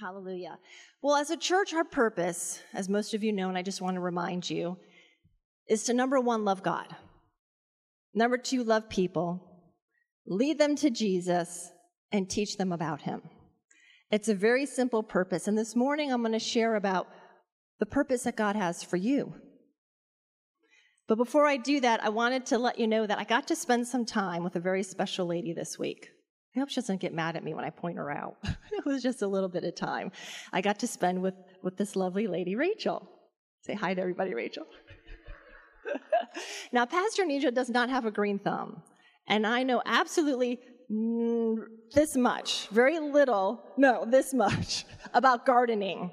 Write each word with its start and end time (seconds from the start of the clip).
Hallelujah. 0.00 0.58
Well, 1.02 1.16
as 1.16 1.30
a 1.30 1.36
church, 1.36 1.74
our 1.74 1.84
purpose, 1.84 2.60
as 2.72 2.88
most 2.88 3.14
of 3.14 3.24
you 3.24 3.32
know, 3.32 3.48
and 3.48 3.58
I 3.58 3.62
just 3.62 3.80
want 3.80 3.96
to 3.96 4.00
remind 4.00 4.48
you, 4.48 4.76
is 5.68 5.84
to 5.84 5.92
number 5.92 6.20
one, 6.20 6.44
love 6.44 6.62
God. 6.62 6.94
Number 8.14 8.38
two, 8.38 8.62
love 8.62 8.88
people, 8.88 9.42
lead 10.24 10.58
them 10.58 10.76
to 10.76 10.90
Jesus, 10.90 11.70
and 12.12 12.30
teach 12.30 12.56
them 12.56 12.72
about 12.72 13.02
Him. 13.02 13.22
It's 14.10 14.28
a 14.28 14.34
very 14.34 14.66
simple 14.66 15.02
purpose. 15.02 15.48
And 15.48 15.58
this 15.58 15.74
morning, 15.74 16.12
I'm 16.12 16.22
going 16.22 16.32
to 16.32 16.38
share 16.38 16.76
about 16.76 17.08
the 17.80 17.86
purpose 17.86 18.22
that 18.22 18.36
God 18.36 18.54
has 18.54 18.84
for 18.84 18.96
you. 18.96 19.34
But 21.08 21.16
before 21.16 21.46
I 21.46 21.56
do 21.56 21.80
that, 21.80 22.04
I 22.04 22.08
wanted 22.10 22.46
to 22.46 22.58
let 22.58 22.78
you 22.78 22.86
know 22.86 23.06
that 23.06 23.18
I 23.18 23.24
got 23.24 23.48
to 23.48 23.56
spend 23.56 23.88
some 23.88 24.04
time 24.04 24.44
with 24.44 24.54
a 24.54 24.60
very 24.60 24.82
special 24.82 25.26
lady 25.26 25.52
this 25.52 25.78
week. 25.78 26.10
I 26.58 26.60
hope 26.60 26.70
she 26.70 26.80
doesn't 26.80 27.00
get 27.00 27.14
mad 27.14 27.36
at 27.36 27.44
me 27.44 27.54
when 27.54 27.64
I 27.64 27.70
point 27.70 27.98
her 27.98 28.10
out. 28.10 28.36
it 28.72 28.84
was 28.84 29.00
just 29.00 29.22
a 29.22 29.28
little 29.28 29.48
bit 29.48 29.62
of 29.62 29.76
time 29.76 30.10
I 30.52 30.60
got 30.60 30.80
to 30.80 30.88
spend 30.88 31.22
with, 31.22 31.34
with 31.62 31.76
this 31.76 31.94
lovely 31.94 32.26
lady, 32.26 32.56
Rachel. 32.56 33.08
Say 33.62 33.74
hi 33.74 33.94
to 33.94 34.00
everybody, 34.00 34.34
Rachel. 34.34 34.64
now, 36.72 36.84
Pastor 36.84 37.22
Neja 37.24 37.54
does 37.54 37.68
not 37.68 37.90
have 37.90 38.06
a 38.06 38.10
green 38.10 38.40
thumb, 38.40 38.82
and 39.28 39.46
I 39.46 39.62
know 39.62 39.80
absolutely 39.86 40.58
this 41.94 42.16
much, 42.16 42.66
very 42.68 42.98
little, 42.98 43.62
no, 43.76 44.04
this 44.04 44.34
much 44.34 44.84
about 45.14 45.46
gardening. 45.46 46.10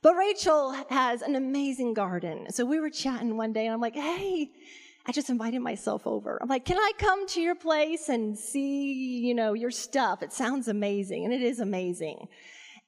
But 0.00 0.14
Rachel 0.14 0.76
has 0.90 1.22
an 1.22 1.34
amazing 1.34 1.94
garden. 1.94 2.46
So 2.50 2.64
we 2.64 2.78
were 2.78 2.90
chatting 2.90 3.36
one 3.36 3.52
day, 3.52 3.66
and 3.66 3.74
I'm 3.74 3.80
like, 3.80 3.96
hey, 3.96 4.50
I 5.06 5.12
just 5.12 5.30
invited 5.30 5.60
myself 5.60 6.06
over. 6.06 6.38
I'm 6.40 6.48
like, 6.48 6.64
can 6.64 6.78
I 6.78 6.92
come 6.98 7.26
to 7.28 7.40
your 7.40 7.54
place 7.54 8.08
and 8.08 8.38
see, 8.38 8.92
you 9.20 9.34
know, 9.34 9.52
your 9.52 9.70
stuff? 9.70 10.22
It 10.22 10.32
sounds 10.32 10.68
amazing, 10.68 11.24
and 11.24 11.34
it 11.34 11.42
is 11.42 11.60
amazing. 11.60 12.28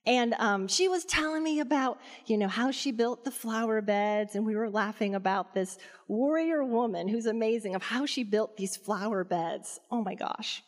And 0.07 0.35
um, 0.35 0.69
she 0.69 0.87
was 0.87 1.05
telling 1.05 1.43
me 1.43 1.61
about, 1.61 1.99
you 2.27 2.37
know, 2.37 2.47
how 2.47 2.71
she 2.71 2.93
built 2.93 3.25
the 3.25 3.31
flower 3.31 3.81
beds, 3.81 4.37
and 4.37 4.45
we 4.45 4.55
were 4.55 4.69
laughing 4.69 5.15
about 5.15 5.55
this 5.55 5.79
warrior 6.09 6.63
woman 6.63 7.09
who's 7.09 7.27
amazing 7.27 7.75
of 7.75 7.83
how 7.83 8.05
she 8.05 8.23
built 8.23 8.57
these 8.57 8.77
flower 8.77 9.25
beds. 9.25 9.81
Oh 9.91 10.03
my 10.03 10.15
gosh! 10.15 10.63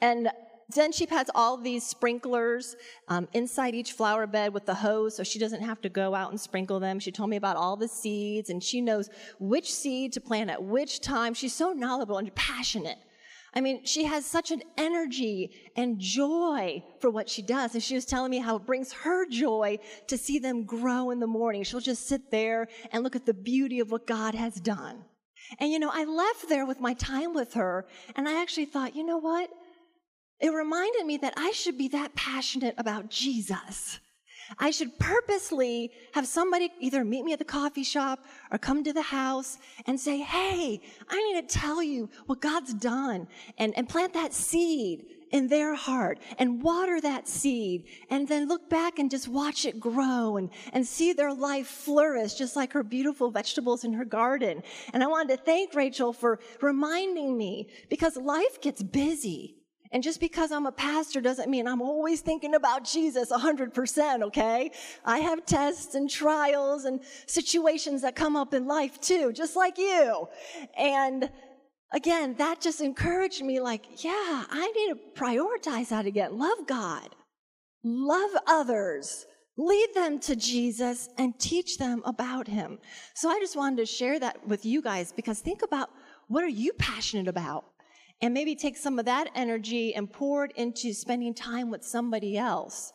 And 0.00 0.30
then 0.74 0.92
she 0.92 1.06
has 1.06 1.30
all 1.34 1.56
these 1.56 1.84
sprinklers 1.84 2.76
um, 3.08 3.28
inside 3.32 3.74
each 3.74 3.92
flower 3.92 4.26
bed 4.26 4.54
with 4.54 4.66
the 4.66 4.74
hose 4.74 5.16
so 5.16 5.22
she 5.22 5.38
doesn't 5.38 5.62
have 5.62 5.80
to 5.82 5.88
go 5.88 6.14
out 6.14 6.30
and 6.30 6.40
sprinkle 6.40 6.80
them. 6.80 6.98
She 6.98 7.12
told 7.12 7.30
me 7.30 7.36
about 7.36 7.56
all 7.56 7.76
the 7.76 7.88
seeds 7.88 8.50
and 8.50 8.62
she 8.62 8.80
knows 8.80 9.10
which 9.38 9.72
seed 9.72 10.12
to 10.12 10.20
plant 10.20 10.50
at 10.50 10.62
which 10.62 11.00
time. 11.00 11.34
She's 11.34 11.54
so 11.54 11.72
knowledgeable 11.72 12.18
and 12.18 12.34
passionate. 12.34 12.98
I 13.54 13.60
mean, 13.60 13.84
she 13.84 14.04
has 14.04 14.24
such 14.24 14.50
an 14.50 14.62
energy 14.78 15.50
and 15.76 15.98
joy 15.98 16.82
for 17.00 17.10
what 17.10 17.28
she 17.28 17.42
does. 17.42 17.74
And 17.74 17.82
she 17.82 17.94
was 17.94 18.06
telling 18.06 18.30
me 18.30 18.38
how 18.38 18.56
it 18.56 18.64
brings 18.64 18.92
her 18.92 19.26
joy 19.26 19.78
to 20.06 20.16
see 20.16 20.38
them 20.38 20.64
grow 20.64 21.10
in 21.10 21.20
the 21.20 21.26
morning. 21.26 21.62
She'll 21.62 21.80
just 21.80 22.08
sit 22.08 22.30
there 22.30 22.68
and 22.92 23.04
look 23.04 23.14
at 23.14 23.26
the 23.26 23.34
beauty 23.34 23.80
of 23.80 23.90
what 23.90 24.06
God 24.06 24.34
has 24.34 24.54
done. 24.54 25.04
And 25.58 25.70
you 25.70 25.78
know, 25.78 25.90
I 25.92 26.04
left 26.04 26.48
there 26.48 26.64
with 26.64 26.80
my 26.80 26.94
time 26.94 27.34
with 27.34 27.54
her, 27.54 27.86
and 28.16 28.28
I 28.28 28.40
actually 28.40 28.64
thought, 28.66 28.96
you 28.96 29.04
know 29.04 29.18
what? 29.18 29.50
It 30.40 30.52
reminded 30.52 31.06
me 31.06 31.18
that 31.18 31.34
I 31.36 31.52
should 31.52 31.78
be 31.78 31.88
that 31.88 32.14
passionate 32.14 32.74
about 32.78 33.08
Jesus. 33.08 34.00
I 34.58 34.70
should 34.70 34.98
purposely 34.98 35.92
have 36.12 36.26
somebody 36.26 36.70
either 36.80 37.04
meet 37.04 37.24
me 37.24 37.32
at 37.32 37.38
the 37.38 37.44
coffee 37.44 37.84
shop 37.84 38.24
or 38.50 38.58
come 38.58 38.84
to 38.84 38.92
the 38.92 39.02
house 39.02 39.58
and 39.86 39.98
say, 39.98 40.18
Hey, 40.18 40.80
I 41.08 41.32
need 41.32 41.48
to 41.48 41.58
tell 41.58 41.82
you 41.82 42.10
what 42.26 42.40
God's 42.40 42.74
done 42.74 43.28
and, 43.58 43.76
and 43.76 43.88
plant 43.88 44.12
that 44.14 44.34
seed 44.34 45.06
in 45.30 45.48
their 45.48 45.74
heart 45.74 46.18
and 46.38 46.62
water 46.62 47.00
that 47.00 47.26
seed 47.26 47.86
and 48.10 48.28
then 48.28 48.46
look 48.46 48.68
back 48.68 48.98
and 48.98 49.10
just 49.10 49.28
watch 49.28 49.64
it 49.64 49.80
grow 49.80 50.36
and, 50.36 50.50
and 50.74 50.86
see 50.86 51.12
their 51.12 51.32
life 51.32 51.66
flourish 51.66 52.34
just 52.34 52.54
like 52.54 52.72
her 52.74 52.82
beautiful 52.82 53.30
vegetables 53.30 53.84
in 53.84 53.94
her 53.94 54.04
garden. 54.04 54.62
And 54.92 55.02
I 55.02 55.06
wanted 55.06 55.38
to 55.38 55.42
thank 55.42 55.74
Rachel 55.74 56.12
for 56.12 56.38
reminding 56.60 57.36
me 57.36 57.70
because 57.88 58.16
life 58.16 58.60
gets 58.60 58.82
busy. 58.82 59.61
And 59.92 60.02
just 60.02 60.20
because 60.20 60.52
I'm 60.52 60.66
a 60.66 60.72
pastor 60.72 61.20
doesn't 61.20 61.50
mean 61.50 61.68
I'm 61.68 61.82
always 61.82 62.22
thinking 62.22 62.54
about 62.54 62.84
Jesus 62.84 63.30
100%, 63.30 64.22
okay? 64.22 64.70
I 65.04 65.18
have 65.18 65.44
tests 65.44 65.94
and 65.94 66.08
trials 66.08 66.86
and 66.86 67.00
situations 67.26 68.00
that 68.02 68.16
come 68.16 68.34
up 68.34 68.54
in 68.54 68.66
life 68.66 69.00
too, 69.00 69.32
just 69.32 69.54
like 69.54 69.76
you. 69.76 70.28
And 70.78 71.30
again, 71.92 72.34
that 72.38 72.60
just 72.60 72.80
encouraged 72.80 73.42
me 73.42 73.60
like, 73.60 74.02
yeah, 74.02 74.44
I 74.50 74.72
need 74.74 74.94
to 74.94 75.20
prioritize 75.20 75.90
that 75.90 76.06
again. 76.06 76.38
Love 76.38 76.66
God, 76.66 77.14
love 77.84 78.30
others, 78.46 79.26
lead 79.58 79.88
them 79.94 80.18
to 80.20 80.34
Jesus, 80.34 81.10
and 81.18 81.38
teach 81.38 81.76
them 81.76 82.00
about 82.06 82.48
Him. 82.48 82.78
So 83.14 83.28
I 83.28 83.38
just 83.40 83.56
wanted 83.56 83.76
to 83.76 83.86
share 83.86 84.18
that 84.20 84.48
with 84.48 84.64
you 84.64 84.80
guys 84.80 85.12
because 85.12 85.40
think 85.40 85.60
about 85.62 85.90
what 86.28 86.42
are 86.42 86.48
you 86.48 86.72
passionate 86.78 87.28
about? 87.28 87.66
And 88.22 88.32
maybe 88.32 88.54
take 88.54 88.76
some 88.76 89.00
of 89.00 89.04
that 89.04 89.28
energy 89.34 89.94
and 89.94 90.10
pour 90.10 90.44
it 90.44 90.52
into 90.54 90.94
spending 90.94 91.34
time 91.34 91.70
with 91.70 91.84
somebody 91.84 92.38
else. 92.38 92.92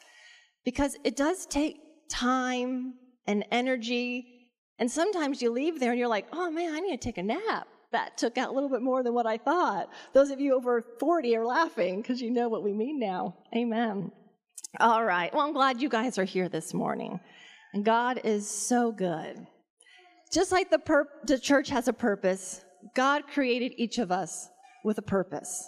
Because 0.64 0.98
it 1.04 1.18
does 1.18 1.46
take 1.46 1.78
time 2.10 2.94
and 3.28 3.46
energy. 3.52 4.50
And 4.80 4.90
sometimes 4.90 5.42
you 5.42 5.52
leave 5.52 5.80
there 5.80 5.92
and 5.92 6.00
you're 6.00 6.08
like, 6.08 6.28
oh 6.32 6.50
man, 6.50 6.74
I 6.74 6.80
need 6.80 7.00
to 7.00 7.06
take 7.06 7.18
a 7.18 7.24
nap. 7.24 7.68
That 7.92 8.18
took 8.18 8.38
out 8.38 8.50
a 8.50 8.52
little 8.52 8.70
bit 8.70 8.82
more 8.82 9.04
than 9.04 9.14
what 9.14 9.26
I 9.26 9.38
thought. 9.38 9.90
Those 10.14 10.30
of 10.30 10.40
you 10.40 10.56
over 10.56 10.84
40 11.00 11.36
are 11.36 11.46
laughing 11.46 12.02
because 12.02 12.22
you 12.22 12.32
know 12.32 12.50
what 12.50 12.64
we 12.64 12.74
mean 12.74 13.00
now. 13.00 13.36
Amen. 13.56 14.12
All 14.80 15.04
right. 15.04 15.34
Well, 15.34 15.46
I'm 15.46 15.54
glad 15.54 15.82
you 15.82 15.90
guys 15.90 16.18
are 16.18 16.26
here 16.26 16.50
this 16.50 16.74
morning. 16.74 17.20
And 17.74 17.86
God 17.86 18.22
is 18.24 18.50
so 18.50 18.92
good. 18.92 19.46
Just 20.32 20.52
like 20.52 20.70
the, 20.70 20.80
pur- 20.80 21.10
the 21.26 21.40
church 21.40 21.70
has 21.70 21.88
a 21.88 21.94
purpose, 21.94 22.64
God 22.94 23.24
created 23.28 23.74
each 23.78 23.98
of 23.98 24.12
us 24.12 24.50
with 24.84 24.98
a 24.98 25.02
purpose. 25.02 25.68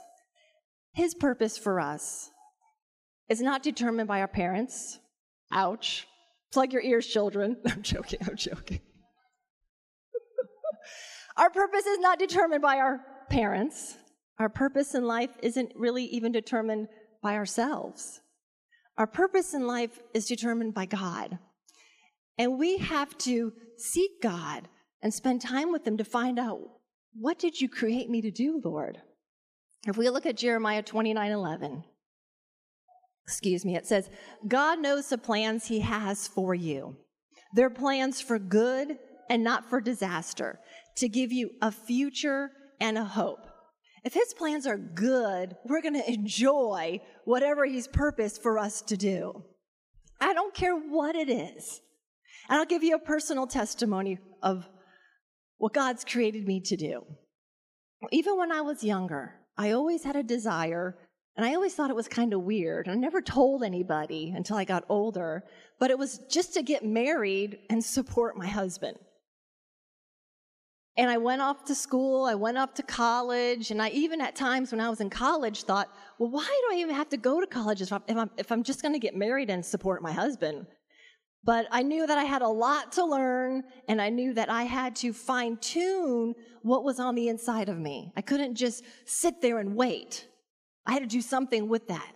His 0.94 1.14
purpose 1.14 1.58
for 1.58 1.80
us 1.80 2.30
is 3.30 3.42
not 3.42 3.64
determined 3.64 4.08
by 4.08 4.22
our 4.22 4.28
parents. 4.28 5.00
Ouch. 5.52 6.08
Plug 6.52 6.74
your 6.74 6.81
ears, 6.81 7.06
children. 7.06 7.58
I'm 7.68 7.84
joking, 7.84 8.19
I'm 8.28 8.36
joking. 8.36 8.81
our 11.38 11.50
purpose 11.50 11.86
is 11.86 12.00
not 12.00 12.19
determined 12.19 12.62
by 12.62 12.78
our 12.78 13.02
parents. 13.30 13.98
Our 14.40 14.50
purpose 14.50 14.96
in 14.96 15.06
life 15.06 15.31
isn't 15.44 15.74
really 15.75 16.06
even 16.06 16.31
determined 16.31 16.88
by 17.22 17.36
ourselves. 17.36 18.22
Our 18.98 19.08
purpose 19.08 19.53
in 19.53 19.68
life 19.68 20.00
is 20.14 20.25
determined 20.25 20.74
by 20.74 20.86
God. 20.86 21.38
And 22.38 22.58
we 22.58 22.78
have 22.78 23.18
to 23.19 23.53
seek 23.78 24.22
God 24.22 24.68
and 25.02 25.14
spend 25.14 25.42
time 25.42 25.72
with 25.72 25.86
Him 25.86 25.98
to 25.98 26.03
find 26.03 26.40
out 26.40 26.78
what 27.14 27.40
did 27.40 27.59
you 27.59 27.70
create 27.70 28.09
me 28.09 28.22
to 28.22 28.31
do, 28.31 28.62
Lord? 28.64 28.97
If 29.88 29.97
we 29.97 30.09
look 30.09 30.25
at 30.25 30.38
Jeremiah 30.38 30.84
29 30.84 31.31
11, 31.31 31.84
excuse 33.25 33.64
me, 33.66 33.75
it 33.75 33.88
says, 33.88 34.09
God 34.47 34.80
knows 34.80 35.09
the 35.09 35.18
plans 35.18 35.68
he 35.68 35.80
has 35.80 36.28
for 36.28 36.53
you. 36.53 36.98
They're 37.53 37.69
plans 37.69 38.22
for 38.22 38.40
good 38.40 38.98
and 39.30 39.44
not 39.44 39.69
for 39.69 39.80
disaster, 39.80 40.59
to 40.98 41.08
give 41.08 41.31
you 41.31 41.52
a 41.62 41.72
future 41.72 42.52
and 42.81 42.98
a 42.98 43.03
hope. 43.03 43.46
If 44.03 44.14
his 44.14 44.34
plans 44.34 44.66
are 44.66 44.78
good, 44.78 45.56
we're 45.66 45.81
going 45.81 46.02
to 46.02 46.12
enjoy 46.12 47.02
whatever 47.25 47.66
he's 47.66 47.88
purposed 47.88 48.42
for 48.42 48.58
us 48.58 48.81
to 48.84 48.98
do. 48.98 49.44
I 50.19 50.34
don't 50.34 50.53
care 50.53 50.75
what 50.75 51.16
it 51.16 51.30
is. 51.30 51.81
And 52.50 52.58
I'll 52.58 52.66
give 52.66 52.84
you 52.84 52.96
a 52.96 53.00
personal 53.00 53.46
testimony 53.46 54.18
of 54.42 54.68
what 55.59 55.74
God's 55.74 56.03
created 56.03 56.47
me 56.47 56.59
to 56.62 56.75
do. 56.75 57.06
Even 58.12 58.38
when 58.38 58.52
I 58.52 58.62
was 58.62 58.84
younger, 58.84 59.36
I 59.58 59.72
always 59.72 60.03
had 60.03 60.16
a 60.16 60.24
desire, 60.24 60.97
and 61.36 61.46
I 61.46 61.53
always 61.53 61.75
thought 61.75 61.90
it 61.90 61.96
was 61.96 62.08
kind 62.08 62.34
of 62.34 62.42
weird. 62.42 62.88
I 62.88 62.96
never 62.96 63.22
told 63.22 63.62
anybody 63.62 64.34
until 64.36 64.56
I 64.58 64.64
got 64.64 64.86
older, 64.90 65.44
but 65.78 65.92
it 65.92 66.00
was 66.00 66.22
just 66.30 66.54
to 66.54 66.63
get 66.63 66.83
married 66.83 67.60
and 67.69 67.83
support 67.83 68.38
my 68.38 68.48
husband. 68.48 68.98
And 70.95 71.10
I 71.10 71.18
went 71.18 71.42
off 71.42 71.66
to 71.66 71.75
school, 71.75 72.25
I 72.25 72.36
went 72.36 72.57
off 72.57 72.74
to 72.75 72.83
college, 72.83 73.72
and 73.72 73.81
I 73.81 73.89
even 73.89 74.22
at 74.22 74.36
times 74.36 74.72
when 74.72 74.81
I 74.81 74.89
was 74.89 75.01
in 75.01 75.10
college 75.10 75.63
thought, 75.63 75.89
well, 76.18 76.30
why 76.30 76.44
do 76.45 76.75
I 76.75 76.80
even 76.80 76.95
have 76.95 77.10
to 77.10 77.18
go 77.18 77.42
to 77.42 77.48
college 77.48 77.81
if 77.81 77.92
I'm, 77.92 78.30
if 78.38 78.51
I'm 78.51 78.63
just 78.63 78.81
going 78.81 78.94
to 78.94 79.00
get 79.00 79.16
married 79.16 79.50
and 79.50 79.66
support 79.66 80.01
my 80.01 80.12
husband? 80.12 80.68
But 81.44 81.68
I 81.71 81.83
knew 81.83 82.06
that 82.06 82.18
I 82.18 82.25
had 82.25 82.41
a 82.41 82.47
lot 82.47 82.91
to 82.94 83.06
learn, 83.06 83.63
and 83.88 84.01
I 84.01 84.09
knew 84.09 84.33
that 84.33 84.50
I 84.50 84.63
had 84.63 84.95
to 84.97 85.13
fine 85.13 85.57
tune 85.57 86.36
what 86.63 86.83
was 86.83 87.00
on 87.00 87.15
the 87.15 87.30
inside 87.30 87.69
of 87.69 87.77
me. 87.77 88.12
I 88.18 88.21
couldn't 88.21 88.56
just 88.56 88.83
sit 89.06 89.41
there 89.41 89.59
and 89.59 89.75
wait. 89.75 90.27
I 90.86 90.94
had 90.94 91.01
to 91.01 91.07
do 91.07 91.21
something 91.21 91.69
with 91.69 91.88
that. 91.88 92.12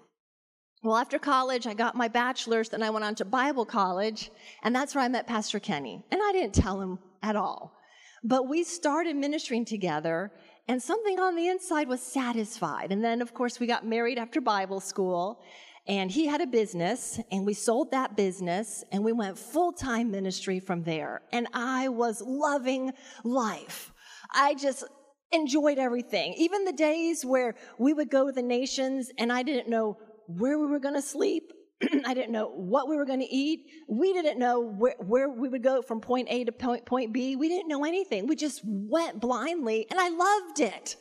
Well, 0.83 0.97
after 0.97 1.17
college, 1.17 1.65
I 1.65 1.73
got 1.73 1.95
my 1.95 2.09
bachelor's, 2.09 2.67
then 2.67 2.83
I 2.83 2.89
went 2.89 3.05
on 3.05 3.15
to 3.15 3.25
Bible 3.25 3.65
college, 3.65 4.29
and 4.63 4.75
that's 4.75 4.93
where 4.93 5.03
I 5.03 5.07
met 5.07 5.27
Pastor 5.27 5.59
Kenny. 5.59 6.03
And 6.11 6.19
I 6.21 6.33
didn't 6.33 6.55
tell 6.55 6.81
him 6.81 6.99
at 7.21 7.37
all. 7.37 7.77
But 8.25 8.49
we 8.49 8.65
started 8.65 9.15
ministering 9.15 9.63
together, 9.63 10.33
and 10.67 10.83
something 10.83 11.19
on 11.19 11.37
the 11.37 11.47
inside 11.47 11.87
was 11.87 12.01
satisfied. 12.01 12.91
And 12.91 13.01
then, 13.01 13.21
of 13.21 13.33
course, 13.33 13.61
we 13.61 13.67
got 13.67 13.85
married 13.85 14.17
after 14.17 14.41
Bible 14.41 14.81
school. 14.81 15.41
And 15.85 16.09
he 16.09 16.27
had 16.27 16.39
a 16.39 16.47
business, 16.47 17.19
and 17.29 17.45
we 17.45 17.53
sold 17.53 17.91
that 17.91 18.15
business, 18.15 18.85
and 18.91 19.03
we 19.03 19.11
went 19.11 19.37
full 19.37 19.73
time 19.73 20.11
ministry 20.11 20.59
from 20.59 20.83
there. 20.83 21.23
And 21.33 21.47
I 21.53 21.89
was 21.89 22.21
loving 22.21 22.93
life. 23.25 23.91
I 24.33 24.55
just 24.55 24.85
enjoyed 25.33 25.79
everything. 25.79 26.33
Even 26.37 26.63
the 26.63 26.73
days 26.73 27.25
where 27.25 27.55
we 27.77 27.93
would 27.93 28.09
go 28.09 28.27
to 28.27 28.31
the 28.31 28.41
nations 28.41 29.11
and 29.17 29.31
I 29.31 29.43
didn't 29.43 29.69
know 29.69 29.97
where 30.27 30.59
we 30.59 30.67
were 30.67 30.79
going 30.79 30.95
to 30.95 31.01
sleep. 31.01 31.51
I 32.05 32.13
didn't 32.13 32.31
know 32.31 32.47
what 32.47 32.87
we 32.87 32.95
were 32.95 33.05
going 33.05 33.19
to 33.19 33.35
eat. 33.35 33.65
We 33.89 34.13
didn't 34.13 34.39
know 34.39 34.61
where, 34.61 34.95
where, 34.99 35.29
we 35.29 35.49
would 35.49 35.63
go 35.63 35.81
from 35.81 35.99
point 35.99 36.27
A 36.29 36.45
to 36.45 36.51
point, 36.51 36.85
point 36.85 37.13
B. 37.13 37.35
We 37.35 37.49
didn't 37.49 37.67
know 37.67 37.83
anything. 37.83 38.27
We 38.27 38.35
just 38.35 38.61
went 38.63 39.19
blindly, 39.19 39.87
and 39.89 39.99
I 39.99 40.09
loved 40.09 40.59
it. 40.59 40.95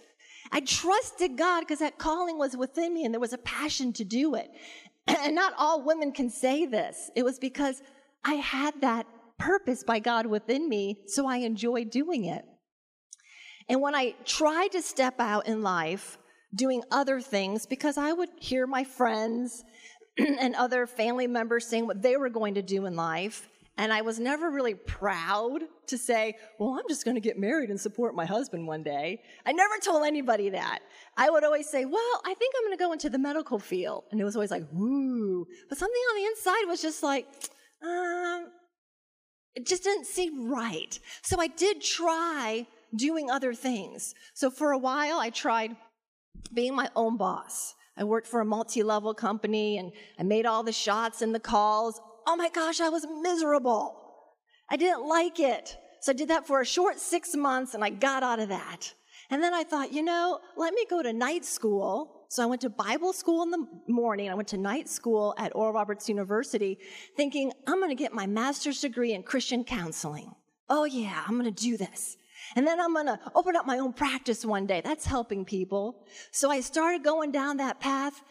I 0.52 0.60
trusted 0.60 1.38
God 1.38 1.60
because 1.60 1.78
that 1.78 1.98
calling 1.98 2.38
was 2.38 2.56
within 2.56 2.92
me 2.92 3.04
and 3.04 3.14
there 3.14 3.20
was 3.20 3.32
a 3.32 3.38
passion 3.38 3.92
to 3.94 4.04
do 4.04 4.34
it. 4.34 4.50
And 5.08 5.34
not 5.34 5.54
all 5.58 5.82
women 5.84 6.12
can 6.12 6.30
say 6.30 6.64
this. 6.64 7.10
It 7.16 7.24
was 7.24 7.40
because 7.40 7.82
I 8.24 8.34
had 8.34 8.80
that 8.82 9.06
purpose 9.36 9.82
by 9.82 9.98
God 9.98 10.26
within 10.26 10.68
me, 10.68 11.00
so 11.06 11.26
I 11.26 11.38
enjoyed 11.38 11.90
doing 11.90 12.26
it. 12.26 12.44
And 13.68 13.80
when 13.80 13.96
I 13.96 14.14
tried 14.24 14.72
to 14.72 14.82
step 14.82 15.18
out 15.18 15.48
in 15.48 15.62
life, 15.62 16.18
doing 16.54 16.82
other 16.92 17.20
things, 17.20 17.66
because 17.66 17.98
I 17.98 18.12
would 18.12 18.28
hear 18.38 18.66
my 18.66 18.84
friends 18.84 19.64
and 20.18 20.54
other 20.54 20.86
family 20.86 21.26
members 21.26 21.66
saying 21.66 21.86
what 21.86 22.02
they 22.02 22.16
were 22.16 22.28
going 22.28 22.54
to 22.54 22.62
do 22.62 22.86
in 22.86 22.94
life, 22.94 23.48
and 23.78 23.92
I 23.92 24.02
was 24.02 24.20
never 24.20 24.50
really 24.50 24.74
proud 24.74 25.62
to 25.86 25.96
say, 25.96 26.36
well, 26.58 26.74
I'm 26.78 26.86
just 26.88 27.04
going 27.04 27.14
to 27.14 27.20
get 27.20 27.38
married 27.38 27.70
and 27.70 27.80
support 27.80 28.14
my 28.14 28.26
husband 28.26 28.66
one 28.66 28.82
day. 28.82 29.22
I 29.46 29.52
never 29.52 29.74
told 29.82 30.04
anybody 30.04 30.50
that. 30.50 30.80
I 31.16 31.30
would 31.30 31.42
always 31.42 31.68
say, 31.68 31.86
well, 31.86 32.20
I 32.24 32.34
think 32.34 32.54
I'm 32.56 32.66
going 32.66 32.76
to 32.76 32.84
go 32.84 32.92
into 32.92 33.08
the 33.08 33.18
medical 33.18 33.58
field. 33.58 34.04
And 34.10 34.20
it 34.20 34.24
was 34.24 34.36
always 34.36 34.50
like, 34.50 34.66
woo. 34.72 35.46
But 35.68 35.78
something 35.78 36.02
on 36.10 36.16
the 36.16 36.26
inside 36.26 36.64
was 36.68 36.82
just 36.82 37.02
like, 37.02 37.26
um, 37.82 38.48
it 39.54 39.66
just 39.66 39.84
didn't 39.84 40.06
seem 40.06 40.50
right. 40.50 40.98
So 41.22 41.40
I 41.40 41.46
did 41.46 41.80
try 41.80 42.66
doing 42.94 43.30
other 43.30 43.54
things. 43.54 44.14
So 44.34 44.50
for 44.50 44.72
a 44.72 44.78
while, 44.78 45.18
I 45.18 45.30
tried 45.30 45.76
being 46.52 46.74
my 46.74 46.90
own 46.94 47.16
boss. 47.16 47.74
I 47.96 48.04
worked 48.04 48.26
for 48.26 48.40
a 48.40 48.44
multi 48.44 48.82
level 48.82 49.14
company 49.14 49.78
and 49.78 49.92
I 50.18 50.22
made 50.22 50.46
all 50.46 50.62
the 50.62 50.72
shots 50.72 51.22
and 51.22 51.34
the 51.34 51.40
calls 51.40 52.00
oh 52.26 52.36
my 52.36 52.48
gosh, 52.48 52.80
I 52.80 52.88
was 52.88 53.06
miserable. 53.20 53.96
I 54.70 54.76
didn't 54.76 55.06
like 55.06 55.40
it. 55.40 55.76
So 56.00 56.12
I 56.12 56.14
did 56.14 56.28
that 56.28 56.46
for 56.46 56.60
a 56.60 56.66
short 56.66 56.98
six 56.98 57.34
months 57.34 57.74
and 57.74 57.84
I 57.84 57.90
got 57.90 58.22
out 58.22 58.40
of 58.40 58.48
that. 58.48 58.94
And 59.30 59.42
then 59.42 59.54
I 59.54 59.64
thought, 59.64 59.92
you 59.92 60.02
know, 60.02 60.40
let 60.56 60.74
me 60.74 60.84
go 60.88 61.02
to 61.02 61.12
night 61.12 61.44
school. 61.44 62.26
So 62.28 62.42
I 62.42 62.46
went 62.46 62.62
to 62.62 62.70
Bible 62.70 63.12
school 63.12 63.42
in 63.42 63.50
the 63.50 63.66
morning. 63.88 64.30
I 64.30 64.34
went 64.34 64.48
to 64.48 64.58
night 64.58 64.88
school 64.88 65.34
at 65.38 65.54
Oral 65.54 65.72
Roberts 65.72 66.08
University 66.08 66.78
thinking, 67.16 67.52
I'm 67.66 67.78
going 67.78 67.90
to 67.90 67.94
get 67.94 68.12
my 68.12 68.26
master's 68.26 68.80
degree 68.80 69.12
in 69.12 69.22
Christian 69.22 69.64
counseling. 69.64 70.34
Oh 70.68 70.84
yeah, 70.84 71.22
I'm 71.26 71.38
going 71.38 71.52
to 71.52 71.62
do 71.62 71.76
this. 71.76 72.16
And 72.56 72.66
then 72.66 72.80
I'm 72.80 72.92
going 72.92 73.06
to 73.06 73.18
open 73.34 73.56
up 73.56 73.66
my 73.66 73.78
own 73.78 73.92
practice 73.92 74.44
one 74.44 74.66
day. 74.66 74.80
That's 74.82 75.06
helping 75.06 75.44
people. 75.44 76.04
So 76.30 76.50
I 76.50 76.60
started 76.60 77.04
going 77.04 77.30
down 77.30 77.58
that 77.58 77.80
path 77.80 78.22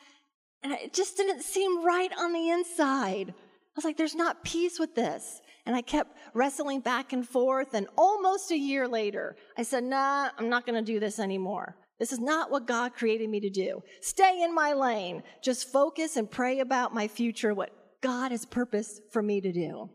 and 0.64 0.74
it 0.74 0.94
just 0.94 1.18
didn't 1.18 1.42
seem 1.42 1.84
right 1.84 2.12
on 2.18 2.34
the 2.34 2.50
inside. 2.50 3.34
I 3.74 3.78
was 3.78 3.86
like, 3.86 3.98
there's 3.98 4.16
not 4.16 4.44
peace 4.44 4.80
with 4.80 4.96
this. 4.96 5.42
And 5.66 5.76
I 5.76 5.82
kept 5.82 6.18
wrestling 6.34 6.82
back 6.82 7.14
and 7.14 7.28
forth. 7.28 7.74
And 7.74 7.88
almost 7.98 8.52
a 8.52 8.58
year 8.58 8.88
later, 8.88 9.38
I 9.58 9.64
said, 9.64 9.84
nah, 9.84 10.30
I'm 10.38 10.50
not 10.50 10.66
going 10.66 10.84
to 10.84 10.92
do 10.94 11.00
this 11.00 11.20
anymore. 11.20 11.78
This 12.00 12.12
is 12.12 12.20
not 12.20 12.52
what 12.52 12.68
God 12.68 12.94
created 12.94 13.30
me 13.30 13.40
to 13.40 13.50
do. 13.50 13.82
Stay 14.02 14.42
in 14.44 14.54
my 14.54 14.74
lane. 14.74 15.24
Just 15.44 15.72
focus 15.72 16.18
and 16.18 16.30
pray 16.30 16.60
about 16.60 16.94
my 16.94 17.08
future, 17.08 17.54
what 17.54 17.70
God 18.02 18.32
has 18.32 18.46
purposed 18.46 19.02
for 19.14 19.22
me 19.22 19.40
to 19.40 19.54
do. 19.54 19.90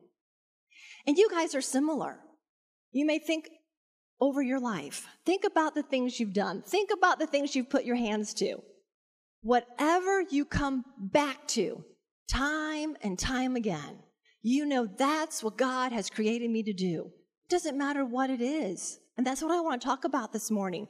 And 1.06 1.18
you 1.18 1.28
guys 1.30 1.54
are 1.54 1.60
similar. 1.60 2.20
You 2.92 3.04
may 3.04 3.18
think 3.18 3.48
over 4.20 4.40
your 4.40 4.60
life. 4.60 5.06
Think 5.26 5.44
about 5.44 5.74
the 5.74 5.82
things 5.82 6.18
you've 6.18 6.32
done. 6.32 6.62
Think 6.62 6.90
about 6.96 7.18
the 7.18 7.26
things 7.26 7.54
you've 7.54 7.68
put 7.68 7.84
your 7.84 7.96
hands 7.96 8.32
to. 8.34 8.62
Whatever 9.42 10.22
you 10.22 10.44
come 10.44 10.84
back 10.98 11.46
to, 11.48 11.84
time 12.28 12.96
and 13.02 13.18
time 13.18 13.56
again. 13.56 13.98
You 14.42 14.66
know 14.66 14.86
that's 14.86 15.42
what 15.42 15.58
God 15.58 15.92
has 15.92 16.10
created 16.10 16.50
me 16.50 16.62
to 16.62 16.72
do. 16.72 17.10
It 17.44 17.50
doesn't 17.50 17.78
matter 17.78 18.04
what 18.04 18.30
it 18.30 18.40
is. 18.40 18.98
And 19.16 19.26
that's 19.26 19.42
what 19.42 19.50
I 19.50 19.60
want 19.60 19.80
to 19.80 19.86
talk 19.86 20.04
about 20.04 20.32
this 20.32 20.50
morning. 20.50 20.88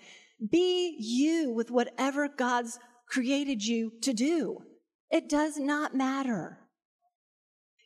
Be 0.50 0.97
you 0.99 1.50
with 1.50 1.71
whatever 1.71 2.29
God's 2.29 2.79
created 3.09 3.65
you 3.65 3.93
to 4.03 4.12
do. 4.12 4.59
It 5.11 5.29
does 5.29 5.56
not 5.56 5.94
matter. 5.94 6.59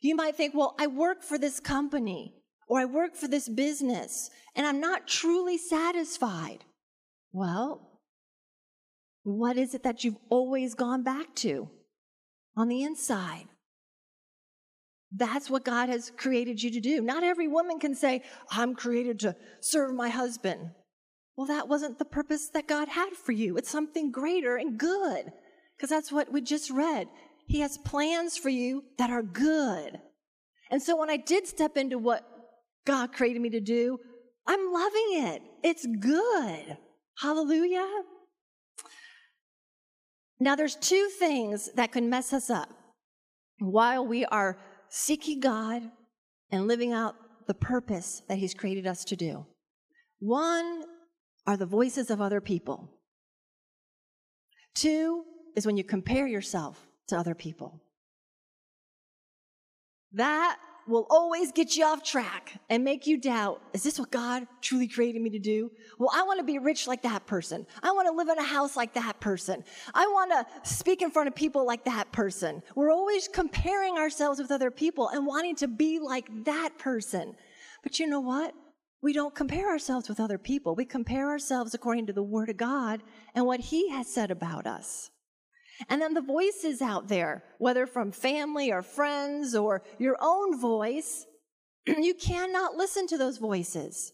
You 0.01 0.15
might 0.15 0.35
think, 0.35 0.55
well, 0.55 0.75
I 0.79 0.87
work 0.87 1.23
for 1.23 1.37
this 1.37 1.59
company 1.59 2.33
or 2.67 2.79
I 2.79 2.85
work 2.85 3.15
for 3.15 3.27
this 3.27 3.47
business 3.47 4.29
and 4.55 4.65
I'm 4.65 4.79
not 4.79 5.07
truly 5.07 5.57
satisfied. 5.57 6.65
Well, 7.31 7.99
what 9.23 9.57
is 9.57 9.75
it 9.75 9.83
that 9.83 10.03
you've 10.03 10.17
always 10.29 10.73
gone 10.73 11.03
back 11.03 11.35
to? 11.35 11.69
On 12.55 12.67
the 12.67 12.83
inside. 12.83 13.45
That's 15.11 15.49
what 15.49 15.65
God 15.65 15.89
has 15.89 16.11
created 16.15 16.63
you 16.63 16.71
to 16.71 16.79
do. 16.79 17.01
Not 17.01 17.23
every 17.23 17.47
woman 17.47 17.79
can 17.79 17.95
say, 17.95 18.23
I'm 18.49 18.75
created 18.75 19.19
to 19.21 19.35
serve 19.59 19.93
my 19.93 20.09
husband. 20.09 20.71
Well, 21.35 21.47
that 21.47 21.67
wasn't 21.67 21.99
the 21.99 22.05
purpose 22.05 22.49
that 22.53 22.67
God 22.67 22.87
had 22.87 23.13
for 23.13 23.31
you. 23.31 23.57
It's 23.57 23.69
something 23.69 24.11
greater 24.11 24.55
and 24.55 24.77
good, 24.77 25.31
because 25.75 25.89
that's 25.89 26.11
what 26.11 26.31
we 26.31 26.41
just 26.41 26.69
read. 26.69 27.07
He 27.47 27.59
has 27.61 27.77
plans 27.77 28.37
for 28.37 28.49
you 28.49 28.83
that 28.97 29.09
are 29.09 29.23
good. 29.23 29.99
And 30.69 30.81
so 30.81 30.95
when 30.95 31.09
I 31.09 31.17
did 31.17 31.47
step 31.47 31.75
into 31.75 31.97
what 31.97 32.25
God 32.85 33.11
created 33.11 33.41
me 33.41 33.49
to 33.49 33.59
do, 33.59 33.97
I'm 34.47 34.71
loving 34.71 35.09
it. 35.11 35.41
It's 35.63 35.85
good. 35.99 36.77
Hallelujah. 37.19 37.87
Now, 40.41 40.55
there's 40.55 40.75
two 40.75 41.07
things 41.19 41.69
that 41.75 41.91
can 41.91 42.09
mess 42.09 42.33
us 42.33 42.49
up 42.49 42.67
while 43.59 44.07
we 44.07 44.25
are 44.25 44.57
seeking 44.89 45.39
God 45.39 45.83
and 46.49 46.67
living 46.67 46.91
out 46.93 47.13
the 47.45 47.53
purpose 47.53 48.23
that 48.27 48.39
He's 48.39 48.55
created 48.55 48.87
us 48.87 49.05
to 49.05 49.15
do. 49.15 49.45
One 50.17 50.81
are 51.45 51.57
the 51.57 51.67
voices 51.67 52.09
of 52.09 52.21
other 52.21 52.41
people. 52.41 52.89
Two 54.73 55.25
is 55.55 55.67
when 55.67 55.77
you 55.77 55.83
compare 55.83 56.25
yourself 56.25 56.87
to 57.09 57.15
other 57.15 57.35
people. 57.35 57.79
That 60.11 60.57
will 60.91 61.07
always 61.09 61.51
get 61.51 61.75
you 61.75 61.85
off 61.85 62.03
track 62.03 62.59
and 62.69 62.83
make 62.83 63.07
you 63.07 63.17
doubt 63.17 63.61
is 63.73 63.81
this 63.83 63.97
what 63.97 64.11
God 64.11 64.45
truly 64.61 64.87
created 64.87 65.21
me 65.21 65.29
to 65.31 65.39
do? 65.39 65.71
Well, 65.97 66.11
I 66.13 66.23
want 66.23 66.39
to 66.39 66.45
be 66.45 66.59
rich 66.59 66.85
like 66.85 67.01
that 67.03 67.25
person. 67.25 67.65
I 67.81 67.91
want 67.91 68.07
to 68.07 68.13
live 68.13 68.27
in 68.27 68.37
a 68.37 68.43
house 68.43 68.75
like 68.75 68.93
that 68.93 69.19
person. 69.19 69.63
I 69.93 70.05
want 70.07 70.31
to 70.31 70.69
speak 70.69 71.01
in 71.01 71.09
front 71.09 71.27
of 71.27 71.35
people 71.35 71.65
like 71.65 71.85
that 71.85 72.11
person. 72.11 72.61
We're 72.75 72.91
always 72.91 73.27
comparing 73.27 73.97
ourselves 73.97 74.39
with 74.39 74.51
other 74.51 74.69
people 74.69 75.09
and 75.09 75.25
wanting 75.25 75.55
to 75.57 75.67
be 75.67 75.99
like 75.99 76.27
that 76.43 76.77
person. 76.77 77.35
But 77.81 77.99
you 77.99 78.07
know 78.07 78.19
what? 78.19 78.53
We 79.01 79.13
don't 79.13 79.33
compare 79.33 79.69
ourselves 79.69 80.07
with 80.07 80.19
other 80.19 80.37
people. 80.37 80.75
We 80.75 80.85
compare 80.85 81.29
ourselves 81.29 81.73
according 81.73 82.05
to 82.07 82.13
the 82.13 82.21
Word 82.21 82.49
of 82.49 82.57
God 82.57 83.01
and 83.33 83.45
what 83.45 83.59
He 83.59 83.89
has 83.89 84.07
said 84.07 84.29
about 84.29 84.67
us. 84.67 85.09
And 85.89 86.01
then 86.01 86.13
the 86.13 86.21
voices 86.21 86.81
out 86.81 87.07
there, 87.07 87.43
whether 87.57 87.85
from 87.85 88.11
family 88.11 88.71
or 88.71 88.81
friends 88.81 89.55
or 89.55 89.83
your 89.97 90.17
own 90.21 90.59
voice, 90.59 91.25
you 91.85 92.13
cannot 92.13 92.75
listen 92.75 93.07
to 93.07 93.17
those 93.17 93.37
voices, 93.37 94.13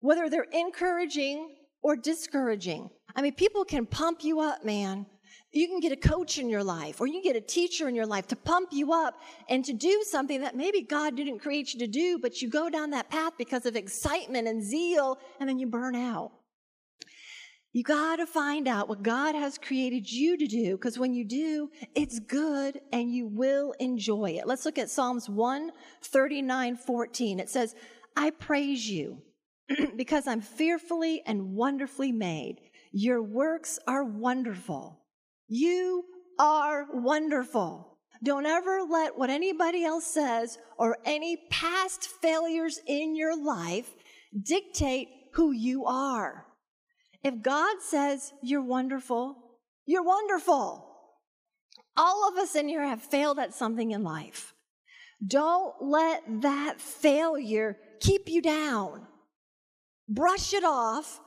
whether 0.00 0.28
they're 0.28 0.46
encouraging 0.52 1.56
or 1.82 1.96
discouraging. 1.96 2.90
I 3.14 3.22
mean, 3.22 3.34
people 3.34 3.64
can 3.64 3.86
pump 3.86 4.24
you 4.24 4.40
up, 4.40 4.64
man. 4.64 5.06
You 5.52 5.68
can 5.68 5.80
get 5.80 5.92
a 5.92 5.96
coach 5.96 6.38
in 6.38 6.50
your 6.50 6.64
life 6.64 7.00
or 7.00 7.06
you 7.06 7.22
get 7.22 7.36
a 7.36 7.40
teacher 7.40 7.88
in 7.88 7.94
your 7.94 8.06
life 8.06 8.26
to 8.28 8.36
pump 8.36 8.70
you 8.72 8.92
up 8.92 9.14
and 9.48 9.64
to 9.64 9.72
do 9.72 10.02
something 10.06 10.40
that 10.42 10.56
maybe 10.56 10.82
God 10.82 11.16
didn't 11.16 11.38
create 11.38 11.72
you 11.72 11.80
to 11.80 11.86
do, 11.86 12.18
but 12.18 12.42
you 12.42 12.50
go 12.50 12.68
down 12.68 12.90
that 12.90 13.08
path 13.08 13.32
because 13.38 13.64
of 13.64 13.76
excitement 13.76 14.48
and 14.48 14.62
zeal 14.62 15.18
and 15.40 15.48
then 15.48 15.58
you 15.58 15.66
burn 15.66 15.94
out. 15.94 16.32
You 17.76 17.82
got 17.82 18.16
to 18.16 18.26
find 18.26 18.68
out 18.68 18.88
what 18.88 19.02
God 19.02 19.34
has 19.34 19.58
created 19.58 20.10
you 20.10 20.38
to 20.38 20.46
do 20.46 20.78
because 20.78 20.98
when 20.98 21.12
you 21.12 21.26
do, 21.26 21.68
it's 21.94 22.18
good 22.20 22.80
and 22.90 23.12
you 23.12 23.26
will 23.26 23.74
enjoy 23.78 24.30
it. 24.30 24.46
Let's 24.46 24.64
look 24.64 24.78
at 24.78 24.88
Psalms 24.88 25.28
139 25.28 26.76
14. 26.78 27.38
It 27.38 27.50
says, 27.50 27.74
I 28.16 28.30
praise 28.30 28.88
you 28.88 29.18
because 29.94 30.26
I'm 30.26 30.40
fearfully 30.40 31.22
and 31.26 31.52
wonderfully 31.52 32.12
made. 32.12 32.60
Your 32.92 33.22
works 33.22 33.78
are 33.86 34.04
wonderful. 34.04 35.04
You 35.46 36.02
are 36.38 36.86
wonderful. 36.94 37.98
Don't 38.24 38.46
ever 38.46 38.84
let 38.88 39.18
what 39.18 39.28
anybody 39.28 39.84
else 39.84 40.06
says 40.06 40.56
or 40.78 40.96
any 41.04 41.36
past 41.50 42.08
failures 42.22 42.80
in 42.86 43.14
your 43.14 43.36
life 43.36 43.90
dictate 44.42 45.08
who 45.34 45.52
you 45.52 45.84
are. 45.84 46.45
If 47.22 47.42
God 47.42 47.76
says 47.80 48.32
you're 48.42 48.62
wonderful, 48.62 49.36
you're 49.86 50.02
wonderful. 50.02 50.84
All 51.96 52.28
of 52.28 52.36
us 52.36 52.54
in 52.54 52.68
here 52.68 52.86
have 52.86 53.02
failed 53.02 53.38
at 53.38 53.54
something 53.54 53.90
in 53.90 54.02
life. 54.02 54.54
Don't 55.26 55.74
let 55.80 56.22
that 56.42 56.80
failure 56.80 57.78
keep 58.00 58.28
you 58.28 58.42
down. 58.42 59.06
Brush 60.08 60.52
it 60.52 60.64
off 60.64 61.20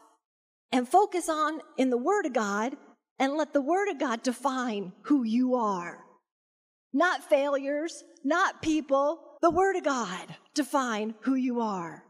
and 0.71 0.87
focus 0.87 1.27
on 1.27 1.61
in 1.77 1.89
the 1.89 1.97
Word 1.97 2.25
of 2.25 2.33
God 2.33 2.77
and 3.17 3.33
let 3.33 3.53
the 3.53 3.61
Word 3.61 3.89
of 3.89 3.99
God 3.99 4.21
define 4.21 4.93
who 5.03 5.23
you 5.23 5.55
are. 5.55 6.05
Not 6.93 7.23
failures, 7.23 8.03
not 8.23 8.61
people, 8.61 9.21
the 9.41 9.51
Word 9.51 9.75
of 9.75 9.83
God 9.83 10.35
define 10.53 11.15
who 11.21 11.35
you 11.35 11.61
are. 11.61 12.03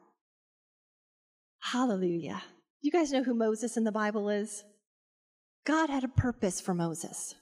Hallelujah. 1.59 2.41
You 2.81 2.91
guys 2.91 3.11
know 3.11 3.23
who 3.23 3.33
Moses 3.33 3.77
in 3.77 3.83
the 3.83 3.91
Bible 3.91 4.29
is? 4.29 4.63
God 5.65 5.89
had 5.89 6.03
a 6.03 6.09
purpose 6.09 6.61
for 6.61 6.73
Moses. 6.73 7.35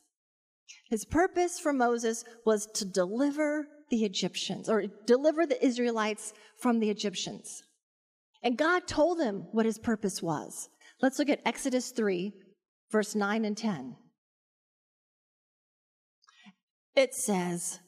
His 0.90 1.06
purpose 1.06 1.60
for 1.60 1.74
Moses 1.74 2.24
was 2.46 2.68
to 2.76 2.86
deliver 2.86 3.68
the 3.90 4.04
Egyptians 4.04 4.68
or 4.70 4.86
deliver 5.06 5.46
the 5.46 5.64
Israelites 5.64 6.34
from 6.60 6.80
the 6.80 6.90
Egyptians. 6.90 7.64
And 8.44 8.58
God 8.58 8.88
told 8.88 9.20
him 9.20 9.48
what 9.52 9.66
his 9.66 9.80
purpose 9.80 10.22
was. 10.22 10.70
Let's 11.02 11.20
look 11.20 11.30
at 11.30 11.42
Exodus 11.46 11.92
3, 11.92 12.34
verse 12.92 13.16
9 13.16 13.46
and 13.46 13.58
10. 13.58 13.96
It 16.96 17.14
says, 17.14 17.80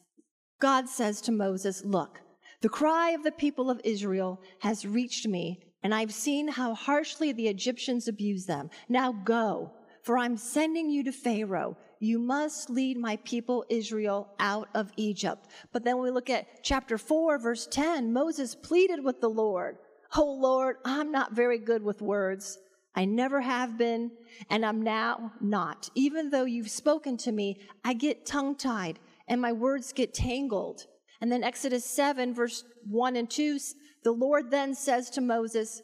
God 0.61 0.87
says 0.87 1.21
to 1.21 1.31
Moses, 1.31 1.83
Look, 1.83 2.19
the 2.61 2.69
cry 2.69 3.11
of 3.11 3.23
the 3.23 3.31
people 3.31 3.69
of 3.69 3.81
Israel 3.83 4.41
has 4.59 4.85
reached 4.85 5.27
me, 5.27 5.59
and 5.83 5.93
I've 5.93 6.13
seen 6.13 6.47
how 6.47 6.73
harshly 6.73 7.31
the 7.31 7.47
Egyptians 7.47 8.07
abuse 8.07 8.45
them. 8.45 8.69
Now 8.87 9.11
go, 9.11 9.71
for 10.03 10.17
I'm 10.17 10.37
sending 10.37 10.89
you 10.89 11.03
to 11.03 11.11
Pharaoh. 11.11 11.77
You 11.99 12.19
must 12.19 12.69
lead 12.69 12.97
my 12.97 13.17
people 13.17 13.65
Israel 13.69 14.29
out 14.39 14.69
of 14.73 14.91
Egypt. 14.95 15.47
But 15.71 15.83
then 15.83 15.99
we 15.99 16.11
look 16.11 16.29
at 16.29 16.63
chapter 16.63 16.97
4, 16.97 17.39
verse 17.39 17.67
10. 17.67 18.11
Moses 18.13 18.55
pleaded 18.55 19.03
with 19.03 19.21
the 19.21 19.29
Lord, 19.29 19.77
Oh 20.15 20.31
Lord, 20.31 20.77
I'm 20.85 21.11
not 21.11 21.33
very 21.33 21.59
good 21.59 21.83
with 21.83 22.01
words. 22.01 22.57
I 22.95 23.05
never 23.05 23.39
have 23.41 23.77
been, 23.77 24.11
and 24.49 24.65
I'm 24.65 24.81
now 24.81 25.31
not. 25.39 25.89
Even 25.93 26.31
though 26.31 26.45
you've 26.45 26.71
spoken 26.71 27.15
to 27.17 27.31
me, 27.31 27.61
I 27.85 27.93
get 27.93 28.25
tongue 28.25 28.55
tied 28.55 28.99
and 29.27 29.39
my 29.39 29.53
words 29.53 29.93
get 29.93 30.13
tangled. 30.13 30.87
And 31.21 31.31
then 31.31 31.43
Exodus 31.43 31.85
7, 31.85 32.33
verse 32.33 32.63
1 32.89 33.15
and 33.15 33.29
2, 33.29 33.59
the 34.03 34.11
Lord 34.11 34.51
then 34.51 34.73
says 34.75 35.09
to 35.11 35.21
Moses, 35.21 35.81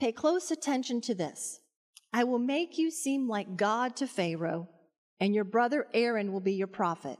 Pay 0.00 0.12
close 0.12 0.50
attention 0.50 1.00
to 1.02 1.14
this. 1.14 1.60
I 2.12 2.24
will 2.24 2.38
make 2.38 2.78
you 2.78 2.90
seem 2.90 3.28
like 3.28 3.56
God 3.56 3.96
to 3.96 4.06
Pharaoh, 4.06 4.68
and 5.20 5.34
your 5.34 5.44
brother 5.44 5.86
Aaron 5.92 6.32
will 6.32 6.40
be 6.40 6.54
your 6.54 6.66
prophet. 6.66 7.18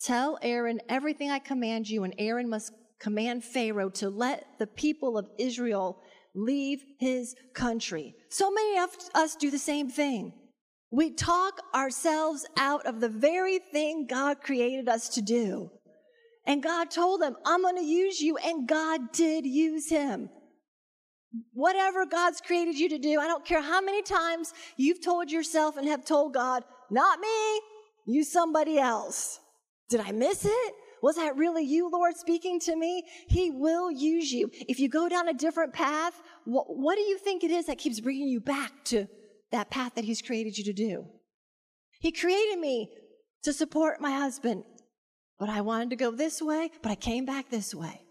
Tell 0.00 0.38
Aaron 0.42 0.80
everything 0.88 1.30
I 1.30 1.38
command 1.38 1.88
you, 1.88 2.04
and 2.04 2.14
Aaron 2.18 2.48
must 2.48 2.72
command 2.98 3.44
Pharaoh 3.44 3.90
to 3.90 4.08
let 4.08 4.46
the 4.58 4.66
people 4.66 5.18
of 5.18 5.28
Israel 5.38 6.02
leave 6.34 6.82
his 6.98 7.34
country. 7.54 8.14
So 8.28 8.50
many 8.50 8.78
of 8.78 8.90
us 9.14 9.36
do 9.36 9.50
the 9.50 9.58
same 9.58 9.88
thing. 9.88 10.32
We 10.90 11.10
talk 11.10 11.60
ourselves 11.74 12.46
out 12.56 12.86
of 12.86 13.00
the 13.00 13.08
very 13.08 13.58
thing 13.58 14.06
God 14.06 14.40
created 14.40 14.88
us 14.88 15.08
to 15.10 15.22
do. 15.22 15.70
And 16.46 16.62
God 16.62 16.90
told 16.90 17.22
him, 17.22 17.36
I'm 17.44 17.62
going 17.62 17.76
to 17.76 17.84
use 17.84 18.20
you. 18.20 18.36
And 18.36 18.68
God 18.68 19.12
did 19.12 19.44
use 19.46 19.88
him. 19.88 20.30
Whatever 21.52 22.06
God's 22.06 22.40
created 22.40 22.78
you 22.78 22.88
to 22.90 22.98
do, 22.98 23.20
I 23.20 23.26
don't 23.26 23.44
care 23.44 23.60
how 23.60 23.80
many 23.80 24.02
times 24.02 24.54
you've 24.76 25.04
told 25.04 25.30
yourself 25.30 25.76
and 25.76 25.88
have 25.88 26.04
told 26.04 26.34
God, 26.34 26.62
not 26.90 27.20
me, 27.20 27.60
use 28.06 28.32
somebody 28.32 28.78
else. 28.78 29.40
Did 29.90 30.00
I 30.00 30.12
miss 30.12 30.44
it? 30.44 30.74
Was 31.02 31.16
that 31.16 31.36
really 31.36 31.64
you, 31.64 31.90
Lord, 31.90 32.16
speaking 32.16 32.58
to 32.60 32.74
me? 32.74 33.04
He 33.28 33.50
will 33.50 33.90
use 33.90 34.32
you. 34.32 34.50
If 34.52 34.80
you 34.80 34.88
go 34.88 35.08
down 35.08 35.28
a 35.28 35.34
different 35.34 35.72
path, 35.72 36.14
what, 36.44 36.66
what 36.68 36.96
do 36.96 37.02
you 37.02 37.18
think 37.18 37.44
it 37.44 37.50
is 37.50 37.66
that 37.66 37.78
keeps 37.78 38.00
bringing 38.00 38.28
you 38.28 38.40
back 38.40 38.72
to 38.86 39.06
that 39.52 39.70
path 39.70 39.94
that 39.94 40.04
He's 40.04 40.22
created 40.22 40.56
you 40.56 40.64
to 40.64 40.72
do? 40.72 41.04
He 42.00 42.12
created 42.12 42.58
me 42.58 42.90
to 43.42 43.52
support 43.52 44.00
my 44.00 44.12
husband, 44.12 44.64
but 45.38 45.48
I 45.48 45.60
wanted 45.60 45.90
to 45.90 45.96
go 45.96 46.10
this 46.10 46.40
way, 46.40 46.70
but 46.82 46.92
I 46.92 46.96
came 46.96 47.24
back 47.24 47.50
this 47.50 47.74
way. 47.74 48.02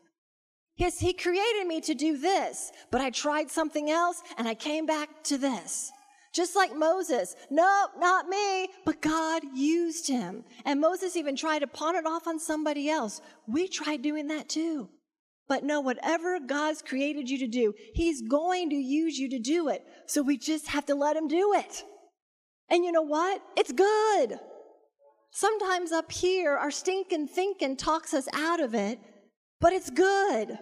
Yes, 0.77 1.00
He 1.00 1.13
created 1.13 1.67
me 1.67 1.82
to 1.82 1.94
do 1.94 2.17
this, 2.17 2.72
but 2.91 3.01
I 3.01 3.10
tried 3.10 3.50
something 3.50 3.89
else 3.89 4.22
and 4.38 4.48
I 4.48 4.53
came 4.55 4.86
back 4.86 5.24
to 5.25 5.38
this. 5.38 5.91
Just 6.36 6.53
like 6.53 6.75
Moses. 6.75 7.34
No, 7.50 7.88
not 7.98 8.27
me, 8.27 8.67
but 8.84 9.01
God 9.01 9.41
used 9.53 10.05
him. 10.10 10.44
And 10.65 10.82
Moses 10.82 11.15
even 11.15 11.38
tried 11.38 11.60
to 11.60 11.67
pawn 11.67 11.96
it 11.96 12.05
off 12.05 12.27
on 12.27 12.39
somebody 12.39 12.89
else. 12.89 13.22
We 13.48 13.70
tried 13.70 14.01
doing 14.01 14.27
that 14.27 14.50
too. 14.50 14.89
But 15.48 15.63
no, 15.63 15.79
whatever 15.79 16.41
God's 16.41 16.82
created 16.82 17.29
you 17.29 17.38
to 17.39 17.48
do, 17.48 17.74
He's 17.94 18.22
going 18.22 18.70
to 18.72 18.75
use 18.75 19.17
you 19.17 19.29
to 19.29 19.39
do 19.39 19.70
it. 19.70 19.86
So 20.08 20.22
we 20.22 20.38
just 20.38 20.67
have 20.67 20.86
to 20.88 20.96
let 20.96 21.15
Him 21.15 21.29
do 21.29 21.53
it. 21.53 21.86
And 22.70 22.84
you 22.84 22.91
know 22.91 23.03
what? 23.03 23.41
It's 23.55 23.72
good. 23.72 24.38
Sometimes 25.36 25.92
up 25.92 26.13
here, 26.13 26.56
our 26.56 26.72
stinking 26.72 27.27
thinking 27.27 27.75
talks 27.75 28.13
us 28.13 28.30
out 28.32 28.62
of 28.62 28.74
it, 28.74 28.98
but 29.60 29.74
it's 29.74 29.89
good. 29.89 30.58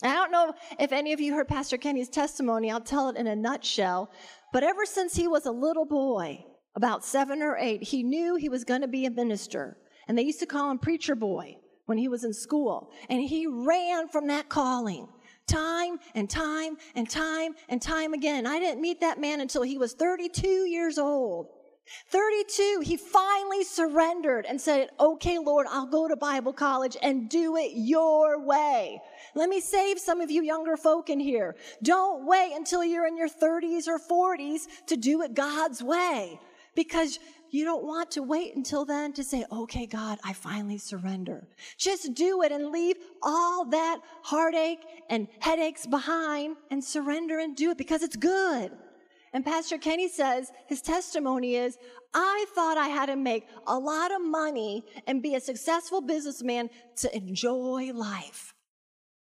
I 0.00 0.14
don't 0.14 0.30
know 0.30 0.54
if 0.78 0.92
any 0.92 1.12
of 1.12 1.20
you 1.20 1.34
heard 1.34 1.48
Pastor 1.48 1.76
Kenny's 1.76 2.08
testimony. 2.08 2.70
I'll 2.70 2.80
tell 2.80 3.08
it 3.08 3.16
in 3.16 3.26
a 3.26 3.34
nutshell. 3.34 4.12
But 4.52 4.62
ever 4.62 4.86
since 4.86 5.16
he 5.16 5.26
was 5.26 5.46
a 5.46 5.50
little 5.50 5.86
boy, 5.86 6.44
about 6.76 7.04
seven 7.04 7.42
or 7.42 7.56
eight, 7.58 7.82
he 7.82 8.04
knew 8.04 8.36
he 8.36 8.48
was 8.48 8.62
going 8.62 8.82
to 8.82 8.86
be 8.86 9.06
a 9.06 9.10
minister. 9.10 9.76
And 10.06 10.16
they 10.16 10.22
used 10.22 10.38
to 10.38 10.46
call 10.46 10.70
him 10.70 10.78
Preacher 10.78 11.16
Boy 11.16 11.56
when 11.86 11.98
he 11.98 12.06
was 12.06 12.22
in 12.22 12.32
school. 12.32 12.92
And 13.10 13.22
he 13.22 13.48
ran 13.48 14.06
from 14.06 14.28
that 14.28 14.48
calling 14.48 15.08
time 15.48 15.98
and 16.14 16.30
time 16.30 16.76
and 16.94 17.10
time 17.10 17.54
and 17.68 17.82
time 17.82 18.12
again. 18.12 18.46
I 18.46 18.60
didn't 18.60 18.80
meet 18.80 19.00
that 19.00 19.20
man 19.20 19.40
until 19.40 19.62
he 19.62 19.78
was 19.78 19.94
32 19.94 20.46
years 20.46 20.96
old. 20.96 21.48
32, 22.10 22.82
he 22.84 22.96
finally 22.96 23.62
surrendered 23.64 24.46
and 24.46 24.60
said, 24.60 24.90
Okay, 24.98 25.38
Lord, 25.38 25.66
I'll 25.70 25.86
go 25.86 26.08
to 26.08 26.16
Bible 26.16 26.52
college 26.52 26.96
and 27.02 27.28
do 27.28 27.56
it 27.56 27.72
your 27.74 28.40
way. 28.40 29.00
Let 29.34 29.48
me 29.48 29.60
save 29.60 29.98
some 29.98 30.20
of 30.20 30.30
you 30.30 30.42
younger 30.42 30.76
folk 30.76 31.10
in 31.10 31.20
here. 31.20 31.56
Don't 31.82 32.26
wait 32.26 32.52
until 32.54 32.84
you're 32.84 33.06
in 33.06 33.16
your 33.16 33.28
30s 33.28 33.88
or 33.88 33.98
40s 33.98 34.66
to 34.86 34.96
do 34.96 35.22
it 35.22 35.34
God's 35.34 35.82
way 35.82 36.38
because 36.74 37.18
you 37.50 37.64
don't 37.64 37.84
want 37.84 38.10
to 38.12 38.22
wait 38.22 38.56
until 38.56 38.84
then 38.84 39.12
to 39.12 39.22
say, 39.22 39.44
okay, 39.52 39.86
God, 39.86 40.18
I 40.24 40.32
finally 40.32 40.78
surrender. 40.78 41.46
Just 41.78 42.14
do 42.14 42.42
it 42.42 42.50
and 42.50 42.72
leave 42.72 42.96
all 43.22 43.64
that 43.66 44.00
heartache 44.22 44.80
and 45.08 45.28
headaches 45.38 45.86
behind 45.86 46.56
and 46.72 46.82
surrender 46.82 47.38
and 47.38 47.54
do 47.54 47.70
it 47.70 47.78
because 47.78 48.02
it's 48.02 48.16
good. 48.16 48.72
And 49.34 49.44
Pastor 49.44 49.78
Kenny 49.78 50.08
says 50.08 50.52
his 50.68 50.80
testimony 50.80 51.56
is, 51.56 51.76
I 52.14 52.46
thought 52.54 52.78
I 52.78 52.86
had 52.86 53.06
to 53.06 53.16
make 53.16 53.48
a 53.66 53.76
lot 53.76 54.14
of 54.14 54.24
money 54.24 54.84
and 55.08 55.20
be 55.22 55.34
a 55.34 55.40
successful 55.40 56.00
businessman 56.00 56.70
to 56.98 57.14
enjoy 57.14 57.90
life. 57.92 58.54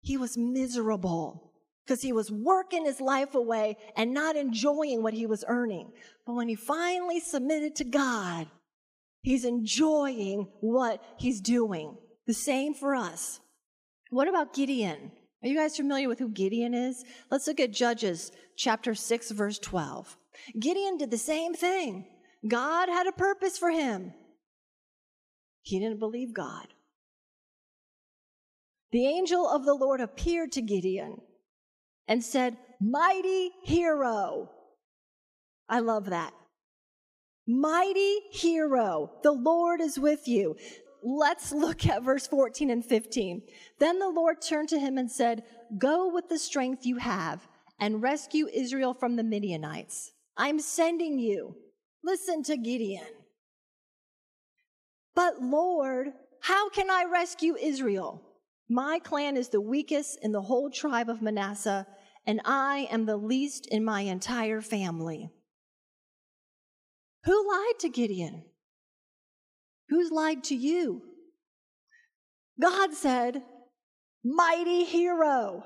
He 0.01 0.17
was 0.17 0.35
miserable 0.35 1.53
because 1.85 2.01
he 2.01 2.13
was 2.13 2.31
working 2.31 2.85
his 2.85 2.99
life 2.99 3.35
away 3.35 3.77
and 3.95 4.11
not 4.11 4.35
enjoying 4.35 5.03
what 5.03 5.13
he 5.13 5.27
was 5.27 5.45
earning. 5.47 5.91
But 6.25 6.33
when 6.33 6.49
he 6.49 6.55
finally 6.55 7.19
submitted 7.19 7.75
to 7.75 7.83
God, 7.83 8.47
he's 9.21 9.45
enjoying 9.45 10.47
what 10.61 11.03
he's 11.19 11.41
doing. 11.41 11.95
The 12.25 12.33
same 12.33 12.73
for 12.73 12.95
us. 12.95 13.39
What 14.09 14.27
about 14.27 14.55
Gideon? 14.55 15.11
Are 15.43 15.47
you 15.47 15.57
guys 15.57 15.75
familiar 15.75 16.07
with 16.07 16.19
who 16.19 16.29
Gideon 16.29 16.73
is? 16.73 17.03
Let's 17.31 17.47
look 17.47 17.59
at 17.59 17.71
Judges 17.71 18.31
chapter 18.55 18.93
6, 18.93 19.31
verse 19.31 19.57
12. 19.57 20.17
Gideon 20.59 20.97
did 20.97 21.09
the 21.09 21.17
same 21.17 21.53
thing. 21.53 22.05
God 22.47 22.89
had 22.89 23.07
a 23.07 23.11
purpose 23.11 23.57
for 23.57 23.71
him. 23.71 24.13
He 25.63 25.79
didn't 25.79 25.99
believe 25.99 26.33
God. 26.33 26.67
The 28.91 29.07
angel 29.07 29.49
of 29.49 29.65
the 29.65 29.73
Lord 29.73 30.01
appeared 30.01 30.51
to 30.53 30.61
Gideon 30.61 31.17
and 32.07 32.23
said, 32.23 32.57
Mighty 32.79 33.51
hero. 33.63 34.49
I 35.69 35.79
love 35.79 36.09
that. 36.09 36.33
Mighty 37.47 38.19
hero, 38.31 39.11
the 39.23 39.31
Lord 39.31 39.81
is 39.81 39.97
with 39.97 40.27
you. 40.27 40.55
Let's 41.03 41.51
look 41.51 41.87
at 41.87 42.03
verse 42.03 42.27
14 42.27 42.69
and 42.69 42.85
15. 42.85 43.41
Then 43.79 43.99
the 43.99 44.09
Lord 44.09 44.41
turned 44.41 44.69
to 44.69 44.79
him 44.79 44.97
and 44.97 45.11
said, 45.11 45.43
Go 45.77 46.13
with 46.13 46.29
the 46.29 46.37
strength 46.37 46.85
you 46.85 46.97
have 46.97 47.47
and 47.79 48.01
rescue 48.01 48.47
Israel 48.53 48.93
from 48.93 49.15
the 49.15 49.23
Midianites. 49.23 50.11
I'm 50.37 50.59
sending 50.59 51.17
you. 51.17 51.55
Listen 52.03 52.43
to 52.43 52.57
Gideon. 52.57 53.07
But 55.15 55.41
Lord, 55.41 56.13
how 56.41 56.69
can 56.69 56.89
I 56.89 57.05
rescue 57.11 57.55
Israel? 57.55 58.21
My 58.69 58.99
clan 58.99 59.35
is 59.37 59.49
the 59.49 59.61
weakest 59.61 60.19
in 60.21 60.31
the 60.31 60.41
whole 60.41 60.69
tribe 60.69 61.09
of 61.09 61.21
Manasseh, 61.21 61.85
and 62.25 62.41
I 62.45 62.87
am 62.91 63.05
the 63.05 63.17
least 63.17 63.67
in 63.67 63.83
my 63.83 64.01
entire 64.01 64.61
family. 64.61 65.29
Who 67.25 67.51
lied 67.51 67.79
to 67.79 67.89
Gideon? 67.89 68.45
Who's 69.91 70.09
lied 70.09 70.45
to 70.45 70.55
you? 70.55 71.01
God 72.59 72.93
said, 72.93 73.43
Mighty 74.23 74.85
hero. 74.85 75.65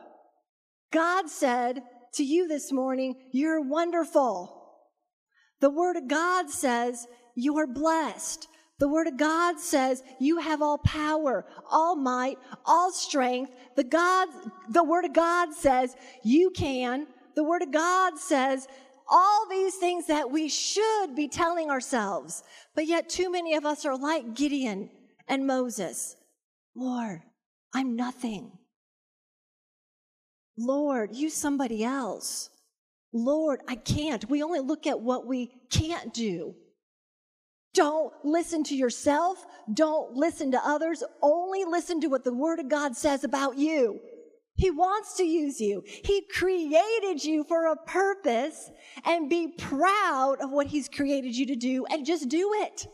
God 0.92 1.30
said 1.30 1.84
to 2.16 2.24
you 2.24 2.48
this 2.48 2.72
morning, 2.72 3.14
You're 3.32 3.62
wonderful. 3.62 4.64
The 5.62 5.70
Word 5.70 5.96
of 5.96 6.08
God 6.08 6.50
says, 6.50 7.06
You 7.36 7.58
are 7.60 7.68
blessed. 7.68 8.48
The 8.80 8.90
Word 8.90 9.06
of 9.06 9.18
God 9.18 9.60
says, 9.60 10.02
You 10.20 10.40
have 10.40 10.60
all 10.60 10.80
power, 10.80 11.46
all 11.70 11.96
might, 11.96 12.40
all 12.66 12.92
strength. 12.92 13.52
The, 13.76 13.84
God, 13.84 14.28
the 14.70 14.84
Word 14.84 15.06
of 15.06 15.14
God 15.14 15.54
says, 15.54 15.96
You 16.24 16.50
can. 16.50 17.06
The 17.36 17.44
Word 17.44 17.62
of 17.62 17.72
God 17.72 18.18
says, 18.18 18.68
all 19.08 19.48
these 19.50 19.76
things 19.76 20.08
that 20.08 20.32
we 20.32 20.50
should 20.50 21.16
be 21.16 21.28
telling 21.28 21.70
ourselves. 21.70 22.44
But 22.74 22.88
yet, 22.88 23.10
too 23.10 23.32
many 23.32 23.56
of 23.56 23.66
us 23.66 23.86
are 23.86 23.98
like 23.98 24.34
Gideon 24.34 24.90
and 25.28 25.48
Moses. 25.48 26.16
Lord, 26.76 27.22
I'm 27.74 27.96
nothing. 27.96 28.52
Lord, 30.58 31.16
use 31.16 31.34
somebody 31.34 31.84
else. 31.84 32.50
Lord, 33.14 33.62
I 33.68 33.76
can't. 33.76 34.30
We 34.30 34.44
only 34.44 34.60
look 34.60 34.88
at 34.88 35.00
what 35.00 35.26
we 35.26 35.52
can't 35.70 36.14
do. 36.14 36.56
Don't 37.74 38.14
listen 38.24 38.64
to 38.66 38.76
yourself. 38.76 39.46
Don't 39.74 40.14
listen 40.14 40.52
to 40.52 40.66
others. 40.66 41.04
Only 41.22 41.66
listen 41.66 42.00
to 42.02 42.08
what 42.08 42.24
the 42.24 42.34
Word 42.34 42.60
of 42.60 42.70
God 42.70 42.96
says 42.96 43.24
about 43.24 43.58
you. 43.58 44.00
He 44.56 44.72
wants 44.72 45.18
to 45.18 45.24
use 45.24 45.60
you. 45.60 45.84
He 45.86 46.26
created 46.34 47.24
you 47.24 47.44
for 47.44 47.68
a 47.68 47.76
purpose 47.76 48.72
and 49.04 49.30
be 49.30 49.50
proud 49.58 50.38
of 50.42 50.52
what 50.52 50.68
He's 50.68 50.88
created 50.88 51.36
you 51.36 51.46
to 51.48 51.56
do 51.56 51.86
and 51.86 52.06
just 52.06 52.30
do 52.30 52.52
it. 52.56 52.88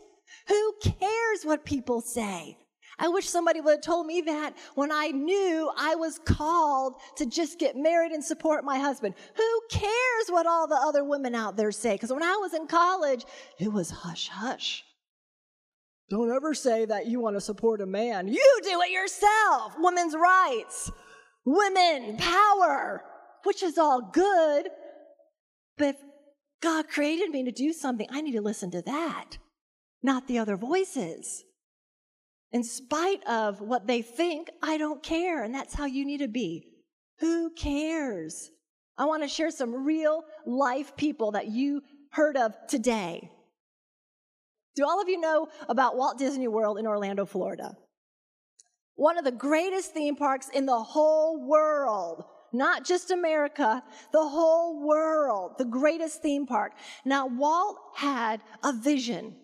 Who 0.48 0.74
cares 0.82 1.44
what 1.44 1.64
people 1.64 2.00
say? 2.00 2.58
I 2.98 3.08
wish 3.08 3.28
somebody 3.28 3.60
would 3.60 3.72
have 3.72 3.80
told 3.80 4.06
me 4.06 4.20
that 4.22 4.54
when 4.74 4.92
I 4.92 5.08
knew 5.08 5.70
I 5.76 5.94
was 5.94 6.18
called 6.18 6.94
to 7.16 7.26
just 7.26 7.58
get 7.58 7.76
married 7.76 8.12
and 8.12 8.22
support 8.22 8.64
my 8.64 8.78
husband. 8.78 9.14
Who 9.34 9.60
cares 9.70 10.28
what 10.28 10.46
all 10.46 10.66
the 10.66 10.76
other 10.76 11.04
women 11.04 11.34
out 11.34 11.56
there 11.56 11.72
say? 11.72 11.92
Because 11.92 12.12
when 12.12 12.22
I 12.22 12.36
was 12.36 12.54
in 12.54 12.66
college, 12.66 13.24
it 13.58 13.72
was 13.72 13.90
hush 13.90 14.28
hush. 14.28 14.84
Don't 16.10 16.30
ever 16.30 16.52
say 16.52 16.84
that 16.84 17.06
you 17.06 17.20
want 17.20 17.36
to 17.36 17.40
support 17.40 17.80
a 17.80 17.86
man. 17.86 18.28
You 18.28 18.60
do 18.62 18.80
it 18.82 18.90
yourself. 18.90 19.74
Women's 19.78 20.14
rights, 20.14 20.90
women 21.44 22.16
power, 22.16 23.02
which 23.44 23.62
is 23.62 23.78
all 23.78 24.00
good. 24.12 24.68
But 25.78 25.88
if 25.88 25.96
God 26.60 26.88
created 26.88 27.30
me 27.30 27.44
to 27.44 27.52
do 27.52 27.72
something, 27.72 28.06
I 28.10 28.20
need 28.20 28.32
to 28.32 28.40
listen 28.40 28.70
to 28.72 28.82
that, 28.82 29.38
not 30.02 30.28
the 30.28 30.38
other 30.38 30.56
voices. 30.56 31.44
In 32.52 32.62
spite 32.62 33.26
of 33.26 33.60
what 33.60 33.86
they 33.86 34.02
think, 34.02 34.48
I 34.62 34.76
don't 34.76 35.02
care. 35.02 35.42
And 35.42 35.54
that's 35.54 35.74
how 35.74 35.86
you 35.86 36.04
need 36.04 36.18
to 36.18 36.28
be. 36.28 36.68
Who 37.20 37.50
cares? 37.50 38.50
I 38.98 39.06
want 39.06 39.22
to 39.22 39.28
share 39.28 39.50
some 39.50 39.86
real 39.86 40.22
life 40.46 40.96
people 40.96 41.32
that 41.32 41.46
you 41.46 41.82
heard 42.10 42.36
of 42.36 42.54
today. 42.68 43.30
Do 44.76 44.84
all 44.86 45.00
of 45.00 45.08
you 45.08 45.18
know 45.20 45.48
about 45.68 45.96
Walt 45.96 46.18
Disney 46.18 46.48
World 46.48 46.78
in 46.78 46.86
Orlando, 46.86 47.24
Florida? 47.24 47.74
One 48.96 49.18
of 49.18 49.24
the 49.24 49.32
greatest 49.32 49.92
theme 49.92 50.16
parks 50.16 50.48
in 50.48 50.66
the 50.66 50.78
whole 50.78 51.46
world. 51.48 52.24
Not 52.52 52.84
just 52.84 53.10
America, 53.10 53.82
the 54.12 54.28
whole 54.28 54.86
world, 54.86 55.52
the 55.56 55.64
greatest 55.64 56.20
theme 56.20 56.46
park. 56.46 56.72
Now, 57.04 57.26
Walt 57.26 57.78
had 57.96 58.42
a 58.62 58.74
vision. 58.74 59.36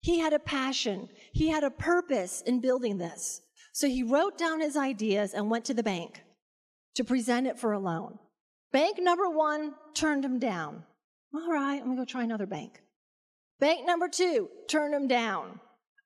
He 0.00 0.18
had 0.18 0.32
a 0.32 0.38
passion. 0.38 1.08
He 1.32 1.48
had 1.48 1.64
a 1.64 1.70
purpose 1.70 2.42
in 2.46 2.60
building 2.60 2.96
this. 2.96 3.42
So 3.72 3.88
he 3.88 4.02
wrote 4.02 4.38
down 4.38 4.60
his 4.60 4.76
ideas 4.76 5.34
and 5.34 5.50
went 5.50 5.66
to 5.66 5.74
the 5.74 5.82
bank 5.82 6.22
to 6.94 7.04
present 7.04 7.46
it 7.46 7.58
for 7.58 7.72
a 7.72 7.78
loan. 7.78 8.18
Bank 8.72 8.96
number 8.98 9.28
one 9.28 9.74
turned 9.94 10.24
him 10.24 10.38
down. 10.38 10.82
All 11.34 11.52
right, 11.52 11.78
I'm 11.78 11.88
gonna 11.88 11.96
go 11.96 12.04
try 12.06 12.24
another 12.24 12.46
bank. 12.46 12.80
Bank 13.60 13.86
number 13.86 14.08
two 14.08 14.48
turned 14.68 14.94
him 14.94 15.08
down. 15.08 15.60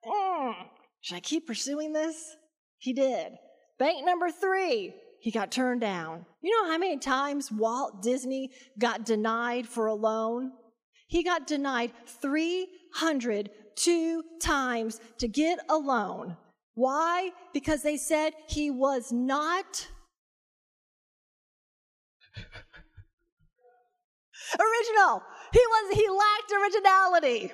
Mm, 0.05 0.55
should 1.01 1.17
I 1.17 1.21
keep 1.21 1.47
pursuing 1.47 1.93
this? 1.93 2.37
He 2.81 2.93
did. 2.95 3.39
Bank 3.79 4.05
number 4.05 4.29
three, 4.31 4.95
he 5.21 5.31
got 5.31 5.53
turned 5.53 5.83
down. 5.83 6.27
You 6.43 6.51
know 6.51 6.65
how 6.73 6.79
many 6.79 6.99
times 6.99 7.53
Walt 7.53 8.03
Disney 8.03 8.51
got 8.79 9.05
denied 9.05 9.69
for 9.69 9.87
a 9.87 9.95
loan? 9.95 10.53
He 11.07 11.23
got 11.23 11.47
denied 11.47 11.93
302 12.07 14.25
times 14.41 14.99
to 15.19 15.29
get 15.29 15.59
a 15.69 15.77
loan. 15.77 16.39
Why? 16.75 17.33
Because 17.53 17.83
they 17.83 17.99
said 17.99 18.33
he 18.49 18.71
was 18.71 19.13
not 19.13 19.87
original. 24.59 25.23
He 25.53 25.59
was 25.59 25.95
he 25.95 26.09
lacked 26.09 26.51
originality. 26.63 27.53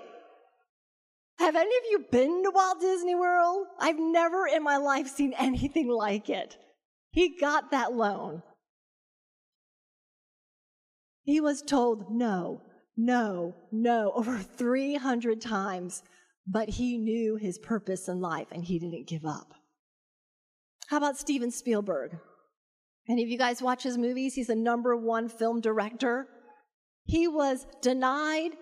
Have 1.38 1.56
any 1.56 1.76
of 1.76 1.82
you 1.90 2.04
been 2.10 2.42
to 2.44 2.50
Walt 2.50 2.80
Disney 2.80 3.14
World? 3.14 3.66
I've 3.78 3.98
never 3.98 4.46
in 4.46 4.62
my 4.62 4.76
life 4.76 5.08
seen 5.08 5.34
anything 5.38 5.88
like 5.88 6.28
it. 6.28 6.56
He 7.10 7.38
got 7.38 7.70
that 7.70 7.94
loan. 7.94 8.42
He 11.22 11.40
was 11.40 11.62
told 11.62 12.10
no, 12.10 12.62
no, 12.96 13.54
no 13.72 14.12
over 14.14 14.38
300 14.38 15.40
times 15.40 16.02
but 16.46 16.68
he 16.68 16.96
knew 16.96 17.36
his 17.36 17.58
purpose 17.58 18.08
in 18.08 18.20
life 18.20 18.48
and 18.52 18.64
he 18.64 18.78
didn't 18.78 19.08
give 19.08 19.24
up. 19.24 19.54
How 20.88 20.98
about 20.98 21.18
Steven 21.18 21.50
Spielberg? 21.50 22.16
Any 23.08 23.22
of 23.22 23.28
you 23.28 23.38
guys 23.38 23.62
watch 23.62 23.82
his 23.82 23.98
movies? 23.98 24.34
He's 24.34 24.46
the 24.46 24.54
number 24.54 24.96
one 24.96 25.28
film 25.28 25.60
director. 25.60 26.28
He 27.04 27.26
was 27.26 27.66
denied 27.82 28.52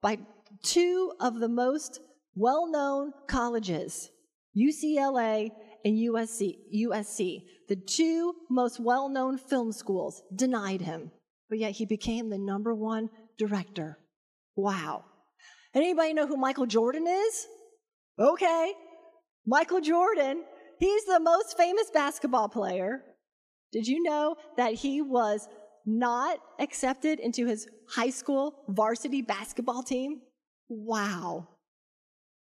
by 0.00 0.18
two 0.62 1.12
of 1.20 1.40
the 1.40 1.48
most 1.48 2.00
well 2.36 2.70
known 2.70 3.12
colleges, 3.26 4.10
UCLA 4.56 5.50
and 5.84 5.96
USC, 5.96 6.56
USC. 6.74 7.42
The 7.68 7.76
two 7.76 8.34
most 8.50 8.78
well 8.78 9.08
known 9.08 9.38
film 9.38 9.72
schools 9.72 10.22
denied 10.34 10.82
him, 10.82 11.10
but 11.48 11.58
yet 11.58 11.72
he 11.72 11.86
became 11.86 12.30
the 12.30 12.38
number 12.38 12.74
one 12.74 13.08
director. 13.38 13.98
Wow. 14.54 15.04
Anybody 15.74 16.14
know 16.14 16.26
who 16.26 16.36
Michael 16.36 16.66
Jordan 16.66 17.06
is? 17.06 17.46
Okay. 18.18 18.72
Michael 19.46 19.80
Jordan, 19.80 20.42
he's 20.78 21.04
the 21.04 21.20
most 21.20 21.56
famous 21.56 21.90
basketball 21.92 22.48
player. 22.48 23.02
Did 23.72 23.86
you 23.86 24.02
know 24.02 24.36
that 24.56 24.74
he 24.74 25.02
was 25.02 25.48
not 25.84 26.38
accepted 26.58 27.20
into 27.20 27.46
his 27.46 27.68
high 27.90 28.10
school 28.10 28.64
varsity 28.68 29.22
basketball 29.22 29.82
team? 29.82 30.20
Wow. 30.68 31.48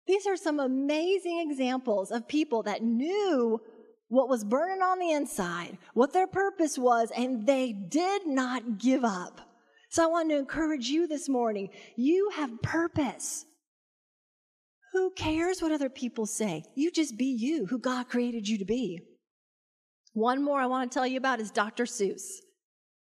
These 0.07 0.27
are 0.27 0.37
some 0.37 0.59
amazing 0.59 1.39
examples 1.49 2.11
of 2.11 2.27
people 2.27 2.63
that 2.63 2.83
knew 2.83 3.59
what 4.07 4.29
was 4.29 4.43
burning 4.43 4.81
on 4.81 4.99
the 4.99 5.11
inside, 5.11 5.77
what 5.93 6.13
their 6.13 6.27
purpose 6.27 6.77
was, 6.77 7.11
and 7.15 7.47
they 7.47 7.73
did 7.73 8.27
not 8.27 8.77
give 8.77 9.03
up. 9.03 9.41
So 9.89 10.03
I 10.03 10.07
want 10.07 10.29
to 10.29 10.37
encourage 10.37 10.87
you 10.87 11.07
this 11.07 11.27
morning. 11.27 11.69
You 11.95 12.29
have 12.35 12.61
purpose. 12.61 13.45
Who 14.93 15.11
cares 15.11 15.61
what 15.61 15.71
other 15.71 15.89
people 15.89 16.25
say? 16.25 16.63
You 16.75 16.91
just 16.91 17.17
be 17.17 17.25
you, 17.25 17.65
who 17.65 17.79
God 17.79 18.07
created 18.07 18.47
you 18.47 18.57
to 18.59 18.65
be. 18.65 19.01
One 20.13 20.43
more 20.43 20.59
I 20.61 20.67
want 20.67 20.89
to 20.89 20.93
tell 20.93 21.07
you 21.07 21.17
about 21.17 21.41
is 21.41 21.51
Dr. 21.51 21.85
Seuss. 21.85 22.41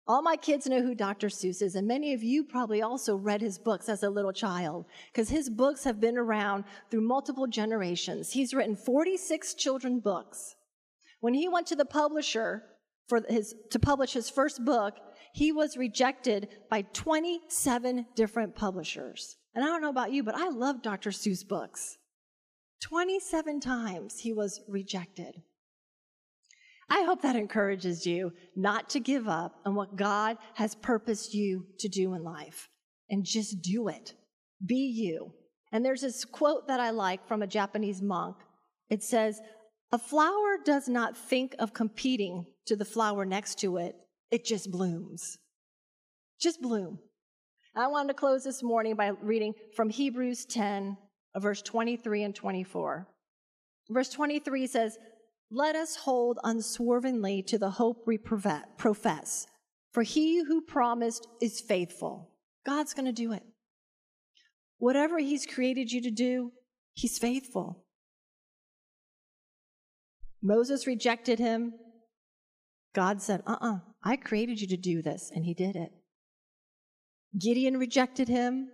All 0.09 0.23
my 0.23 0.35
kids 0.35 0.65
know 0.65 0.81
who 0.81 0.95
Dr. 0.95 1.27
Seuss 1.27 1.61
is, 1.61 1.75
and 1.75 1.87
many 1.87 2.13
of 2.13 2.23
you 2.23 2.43
probably 2.43 2.81
also 2.81 3.15
read 3.15 3.41
his 3.41 3.59
books 3.59 3.87
as 3.87 4.01
a 4.01 4.09
little 4.09 4.33
child, 4.33 4.85
because 5.13 5.29
his 5.29 5.51
books 5.51 5.83
have 5.83 6.01
been 6.01 6.17
around 6.17 6.63
through 6.89 7.01
multiple 7.01 7.45
generations. 7.45 8.31
He's 8.31 8.51
written 8.51 8.75
46 8.75 9.53
children 9.53 9.99
books. 9.99 10.55
When 11.19 11.35
he 11.35 11.47
went 11.47 11.67
to 11.67 11.75
the 11.75 11.85
publisher 11.85 12.63
for 13.07 13.21
his, 13.29 13.53
to 13.69 13.77
publish 13.77 14.13
his 14.13 14.31
first 14.31 14.65
book, 14.65 14.95
he 15.35 15.51
was 15.51 15.77
rejected 15.77 16.47
by 16.71 16.81
27 16.81 18.07
different 18.15 18.55
publishers. 18.55 19.37
And 19.53 19.63
I 19.63 19.67
don't 19.67 19.83
know 19.83 19.89
about 19.89 20.11
you, 20.11 20.23
but 20.23 20.33
I 20.33 20.49
love 20.49 20.81
Dr. 20.81 21.11
Seuss 21.11 21.47
books. 21.47 21.99
27 22.81 23.59
times 23.59 24.21
he 24.21 24.33
was 24.33 24.61
rejected. 24.67 25.43
I 26.89 27.03
hope 27.03 27.21
that 27.21 27.35
encourages 27.35 28.05
you 28.05 28.33
not 28.55 28.89
to 28.91 28.99
give 28.99 29.27
up 29.27 29.55
on 29.65 29.75
what 29.75 29.95
God 29.95 30.37
has 30.55 30.75
purposed 30.75 31.33
you 31.33 31.65
to 31.79 31.87
do 31.87 32.13
in 32.13 32.23
life 32.23 32.67
and 33.09 33.23
just 33.23 33.61
do 33.61 33.87
it. 33.87 34.13
Be 34.65 34.75
you. 34.75 35.33
And 35.71 35.85
there's 35.85 36.01
this 36.01 36.25
quote 36.25 36.67
that 36.67 36.79
I 36.79 36.89
like 36.89 37.27
from 37.27 37.41
a 37.41 37.47
Japanese 37.47 38.01
monk. 38.01 38.37
It 38.89 39.03
says, 39.03 39.39
A 39.91 39.99
flower 39.99 40.57
does 40.63 40.89
not 40.89 41.15
think 41.15 41.55
of 41.59 41.73
competing 41.73 42.45
to 42.65 42.75
the 42.75 42.85
flower 42.85 43.25
next 43.25 43.59
to 43.59 43.77
it, 43.77 43.95
it 44.31 44.45
just 44.45 44.71
blooms. 44.71 45.37
Just 46.41 46.61
bloom. 46.61 46.99
I 47.75 47.87
wanted 47.87 48.09
to 48.09 48.13
close 48.15 48.43
this 48.43 48.63
morning 48.63 48.95
by 48.95 49.11
reading 49.21 49.53
from 49.75 49.89
Hebrews 49.89 50.45
10 50.45 50.97
verse 51.37 51.61
23 51.61 52.23
and 52.23 52.35
24. 52.35 53.07
Verse 53.89 54.09
23 54.09 54.67
says, 54.67 54.97
Let 55.51 55.75
us 55.75 55.95
hold 55.95 56.37
unswervingly 56.43 57.41
to 57.43 57.57
the 57.57 57.71
hope 57.71 58.05
we 58.05 58.17
profess, 58.17 59.47
for 59.91 60.03
he 60.03 60.43
who 60.43 60.61
promised 60.61 61.27
is 61.41 61.59
faithful. 61.59 62.31
God's 62.65 62.93
going 62.93 63.07
to 63.07 63.11
do 63.11 63.31
it. 63.31 63.43
Whatever 64.77 65.17
he's 65.17 65.47
created 65.47 65.91
you 65.91 66.01
to 66.01 66.11
do, 66.11 66.51
he's 66.93 67.17
faithful. 67.17 67.83
Moses 70.41 70.85
rejected 70.85 71.39
him. 71.39 71.73
God 72.93 73.21
said, 73.21 73.41
Uh 73.45 73.57
uh-uh, 73.61 73.73
uh 73.73 73.79
I 74.03 74.15
created 74.15 74.61
you 74.61 74.67
to 74.67 74.77
do 74.77 75.01
this, 75.01 75.31
and 75.33 75.45
he 75.45 75.53
did 75.53 75.75
it. 75.75 75.91
Gideon 77.37 77.77
rejected 77.77 78.29
him, 78.29 78.69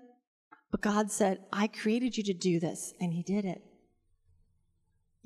but 0.72 0.82
God 0.82 1.12
said, 1.12 1.40
I 1.52 1.68
created 1.68 2.18
you 2.18 2.24
to 2.26 2.34
do 2.34 2.60
this, 2.60 2.94
and 3.00 3.14
he 3.14 3.24
did 3.24 3.46
it. 3.46 3.62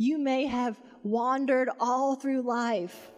You 0.02 0.18
may 0.18 0.46
have 0.46 0.80
wandered 1.04 1.70
all 1.78 2.16
through 2.16 2.44
life, 2.44 3.12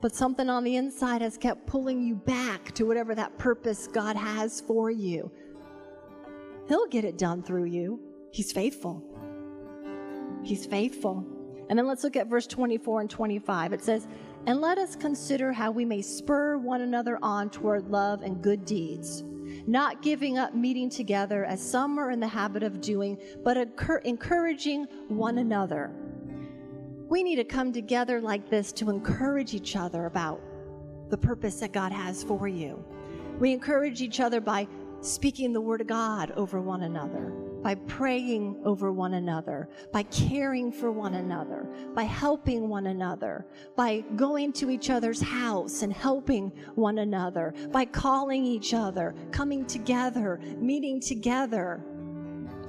but 0.00 0.14
something 0.14 0.48
on 0.48 0.62
the 0.62 0.76
inside 0.76 1.22
has 1.22 1.36
kept 1.36 1.66
pulling 1.66 2.04
you 2.04 2.14
back 2.14 2.70
to 2.76 2.84
whatever 2.84 3.16
that 3.16 3.36
purpose 3.36 3.88
God 3.88 4.14
has 4.14 4.60
for 4.60 4.92
you. 4.92 5.32
He'll 6.68 6.86
get 6.86 7.04
it 7.04 7.18
done 7.18 7.42
through 7.42 7.64
you. 7.64 7.98
He's 8.30 8.52
faithful. 8.52 9.02
He's 10.44 10.66
faithful. 10.66 11.26
And 11.68 11.76
then 11.76 11.88
let's 11.88 12.04
look 12.04 12.14
at 12.14 12.28
verse 12.28 12.46
24 12.46 13.00
and 13.00 13.10
25. 13.10 13.72
It 13.72 13.82
says, 13.82 14.06
And 14.46 14.60
let 14.60 14.78
us 14.78 14.94
consider 14.94 15.52
how 15.52 15.72
we 15.72 15.84
may 15.84 16.00
spur 16.00 16.58
one 16.58 16.82
another 16.82 17.18
on 17.22 17.50
toward 17.50 17.90
love 17.90 18.22
and 18.22 18.40
good 18.40 18.64
deeds, 18.64 19.24
not 19.66 20.00
giving 20.00 20.38
up 20.38 20.54
meeting 20.54 20.90
together 20.90 21.44
as 21.44 21.60
some 21.60 21.98
are 21.98 22.12
in 22.12 22.20
the 22.20 22.28
habit 22.28 22.62
of 22.62 22.80
doing, 22.80 23.18
but 23.42 23.56
encouraging 24.04 24.84
one 25.08 25.38
another. 25.38 25.92
We 27.10 27.22
need 27.22 27.36
to 27.36 27.44
come 27.44 27.72
together 27.72 28.20
like 28.20 28.48
this 28.48 28.72
to 28.72 28.88
encourage 28.88 29.52
each 29.52 29.76
other 29.76 30.06
about 30.06 30.40
the 31.10 31.18
purpose 31.18 31.60
that 31.60 31.72
God 31.72 31.92
has 31.92 32.22
for 32.22 32.48
you. 32.48 32.82
We 33.38 33.52
encourage 33.52 34.00
each 34.00 34.20
other 34.20 34.40
by 34.40 34.66
speaking 35.02 35.52
the 35.52 35.60
word 35.60 35.82
of 35.82 35.86
God 35.88 36.30
over 36.32 36.60
one 36.60 36.84
another 36.84 37.32
by 37.62 37.74
praying 37.74 38.58
over 38.64 38.90
one 38.92 39.14
another, 39.14 39.68
by 39.92 40.02
caring 40.04 40.72
for 40.72 40.90
one 40.90 41.14
another, 41.14 41.68
by 41.94 42.04
helping 42.04 42.68
one 42.68 42.86
another, 42.86 43.46
by 43.76 44.00
going 44.16 44.52
to 44.52 44.70
each 44.70 44.90
other's 44.90 45.20
house 45.20 45.82
and 45.82 45.92
helping 45.92 46.48
one 46.74 46.98
another, 46.98 47.52
by 47.70 47.84
calling 47.84 48.44
each 48.44 48.72
other, 48.72 49.14
coming 49.30 49.66
together, 49.66 50.40
meeting 50.58 51.00
together 51.00 51.82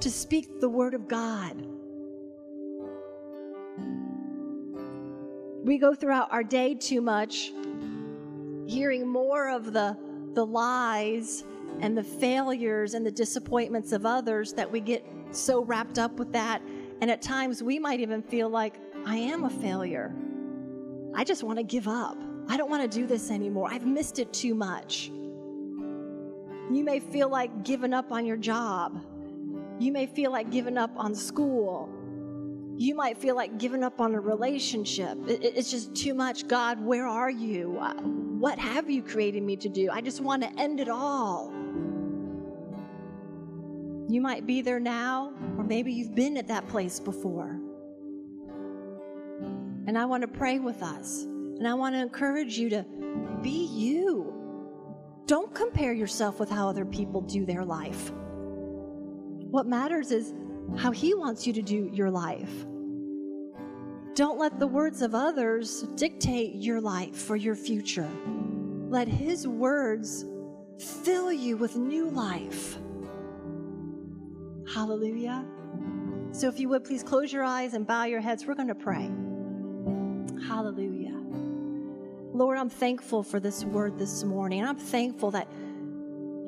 to 0.00 0.10
speak 0.10 0.60
the 0.60 0.68
word 0.68 0.94
of 0.94 1.08
God. 1.08 1.71
We 5.64 5.78
go 5.78 5.94
throughout 5.94 6.32
our 6.32 6.42
day 6.42 6.74
too 6.74 7.00
much 7.00 7.52
hearing 8.66 9.06
more 9.06 9.48
of 9.48 9.72
the, 9.72 9.96
the 10.34 10.44
lies 10.44 11.44
and 11.80 11.96
the 11.96 12.02
failures 12.02 12.94
and 12.94 13.04
the 13.04 13.10
disappointments 13.10 13.92
of 13.92 14.06
others 14.06 14.52
that 14.54 14.70
we 14.70 14.80
get 14.80 15.04
so 15.30 15.64
wrapped 15.64 15.98
up 15.98 16.12
with 16.12 16.32
that. 16.32 16.62
And 17.00 17.10
at 17.10 17.22
times 17.22 17.62
we 17.62 17.78
might 17.78 18.00
even 18.00 18.22
feel 18.22 18.48
like, 18.48 18.74
I 19.04 19.16
am 19.16 19.44
a 19.44 19.50
failure. 19.50 20.14
I 21.14 21.24
just 21.24 21.42
want 21.42 21.58
to 21.58 21.64
give 21.64 21.88
up. 21.88 22.16
I 22.48 22.56
don't 22.56 22.70
want 22.70 22.90
to 22.90 22.98
do 22.98 23.06
this 23.06 23.30
anymore. 23.30 23.68
I've 23.70 23.86
missed 23.86 24.18
it 24.18 24.32
too 24.32 24.54
much. 24.54 25.08
You 26.70 26.84
may 26.84 27.00
feel 27.00 27.28
like 27.28 27.64
giving 27.64 27.92
up 27.92 28.12
on 28.12 28.24
your 28.24 28.36
job. 28.36 29.00
You 29.78 29.92
may 29.92 30.06
feel 30.06 30.30
like 30.30 30.50
giving 30.50 30.78
up 30.78 30.90
on 30.96 31.14
school. 31.14 31.88
You 32.82 32.96
might 32.96 33.16
feel 33.16 33.36
like 33.36 33.58
giving 33.58 33.84
up 33.84 34.00
on 34.00 34.12
a 34.12 34.20
relationship. 34.20 35.16
It's 35.28 35.70
just 35.70 35.94
too 35.94 36.14
much. 36.14 36.48
God, 36.48 36.84
where 36.84 37.06
are 37.06 37.30
you? 37.30 37.78
Uh, 37.80 37.94
what 37.94 38.58
have 38.58 38.90
you 38.90 39.04
created 39.04 39.44
me 39.44 39.54
to 39.58 39.68
do? 39.68 39.88
I 39.88 40.00
just 40.00 40.20
want 40.20 40.42
to 40.42 40.48
end 40.60 40.80
it 40.80 40.88
all. 40.88 41.52
You 44.08 44.20
might 44.20 44.48
be 44.48 44.62
there 44.62 44.80
now, 44.80 45.32
or 45.56 45.62
maybe 45.62 45.92
you've 45.92 46.16
been 46.16 46.36
at 46.36 46.48
that 46.48 46.66
place 46.66 46.98
before. 46.98 47.60
And 49.86 49.96
I 49.96 50.04
want 50.04 50.22
to 50.22 50.28
pray 50.28 50.58
with 50.58 50.82
us. 50.82 51.22
And 51.22 51.68
I 51.68 51.74
want 51.74 51.94
to 51.94 52.00
encourage 52.00 52.58
you 52.58 52.68
to 52.70 52.84
be 53.42 53.66
you. 53.66 54.34
Don't 55.26 55.54
compare 55.54 55.92
yourself 55.92 56.40
with 56.40 56.50
how 56.50 56.68
other 56.68 56.84
people 56.84 57.20
do 57.20 57.46
their 57.46 57.64
life. 57.64 58.10
What 59.52 59.68
matters 59.68 60.10
is 60.10 60.34
how 60.76 60.90
He 60.90 61.14
wants 61.14 61.46
you 61.46 61.52
to 61.52 61.62
do 61.62 61.88
your 61.92 62.10
life. 62.10 62.66
Don't 64.14 64.38
let 64.38 64.58
the 64.58 64.66
words 64.66 65.00
of 65.00 65.14
others 65.14 65.82
dictate 65.94 66.56
your 66.56 66.80
life 66.82 67.30
or 67.30 67.36
your 67.36 67.54
future. 67.54 68.08
Let 68.90 69.08
His 69.08 69.48
words 69.48 70.26
fill 70.78 71.32
you 71.32 71.56
with 71.56 71.76
new 71.76 72.10
life. 72.10 72.76
Hallelujah. 74.74 75.44
So, 76.32 76.46
if 76.48 76.60
you 76.60 76.68
would 76.68 76.84
please 76.84 77.02
close 77.02 77.32
your 77.32 77.44
eyes 77.44 77.72
and 77.72 77.86
bow 77.86 78.04
your 78.04 78.20
heads, 78.20 78.46
we're 78.46 78.54
going 78.54 78.68
to 78.68 78.74
pray. 78.74 79.10
Hallelujah. 80.46 81.18
Lord, 82.34 82.58
I'm 82.58 82.70
thankful 82.70 83.22
for 83.22 83.40
this 83.40 83.64
word 83.64 83.98
this 83.98 84.24
morning. 84.24 84.64
I'm 84.64 84.76
thankful 84.76 85.30
that 85.32 85.48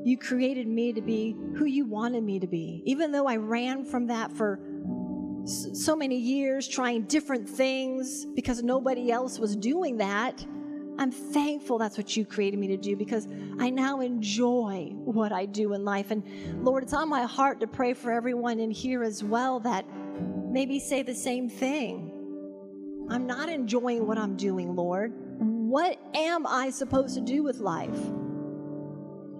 you 0.04 0.18
created 0.18 0.66
me 0.66 0.92
to 0.92 1.00
be 1.00 1.34
who 1.56 1.64
you 1.64 1.86
wanted 1.86 2.22
me 2.22 2.38
to 2.40 2.46
be. 2.46 2.82
Even 2.84 3.10
though 3.10 3.26
I 3.26 3.36
ran 3.36 3.84
from 3.84 4.06
that 4.08 4.30
for 4.32 4.60
so 5.44 5.94
many 5.94 6.16
years, 6.16 6.66
trying 6.66 7.02
different 7.02 7.48
things 7.48 8.24
because 8.24 8.62
nobody 8.62 9.10
else 9.10 9.38
was 9.38 9.56
doing 9.56 9.98
that. 9.98 10.44
I'm 10.98 11.10
thankful 11.10 11.78
that's 11.78 11.98
what 11.98 12.16
you 12.16 12.24
created 12.24 12.58
me 12.58 12.68
to 12.68 12.76
do 12.76 12.96
because 12.96 13.26
I 13.58 13.70
now 13.70 14.00
enjoy 14.00 14.92
what 14.94 15.32
I 15.32 15.46
do 15.46 15.74
in 15.74 15.84
life. 15.84 16.10
And 16.10 16.24
Lord, 16.64 16.84
it's 16.84 16.94
on 16.94 17.08
my 17.08 17.24
heart 17.24 17.60
to 17.60 17.66
pray 17.66 17.94
for 17.94 18.12
everyone 18.12 18.60
in 18.60 18.70
here 18.70 19.02
as 19.02 19.24
well 19.24 19.60
that 19.60 19.86
maybe 20.50 20.78
say 20.78 21.02
the 21.02 21.14
same 21.14 21.48
thing. 21.48 22.10
I'm 23.10 23.26
not 23.26 23.48
enjoying 23.48 24.06
what 24.06 24.18
I'm 24.18 24.36
doing, 24.36 24.76
Lord. 24.76 25.12
What 25.38 25.98
am 26.14 26.46
I 26.46 26.70
supposed 26.70 27.14
to 27.16 27.20
do 27.20 27.42
with 27.42 27.58
life? 27.58 27.98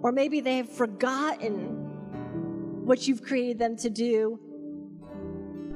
Or 0.03 0.11
maybe 0.11 0.41
they 0.41 0.57
have 0.57 0.69
forgotten 0.69 2.83
what 2.85 3.07
you've 3.07 3.23
created 3.23 3.57
them 3.57 3.75
to 3.77 3.89
do 3.89 4.39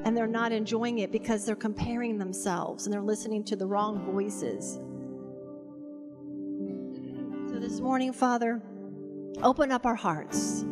and 0.03 0.15
they're 0.15 0.27
not 0.27 0.51
enjoying 0.51 0.99
it 0.99 1.11
because 1.11 1.45
they're 1.45 1.55
comparing 1.55 2.17
themselves 2.17 2.85
and 2.85 2.93
they're 2.93 3.01
listening 3.01 3.43
to 3.45 3.55
the 3.55 3.65
wrong 3.65 3.99
voices. 4.11 4.79
So 7.51 7.59
this 7.59 7.79
morning, 7.79 8.13
Father, 8.13 8.61
open 9.43 9.71
up 9.71 9.85
our 9.85 9.95
hearts, 9.95 10.65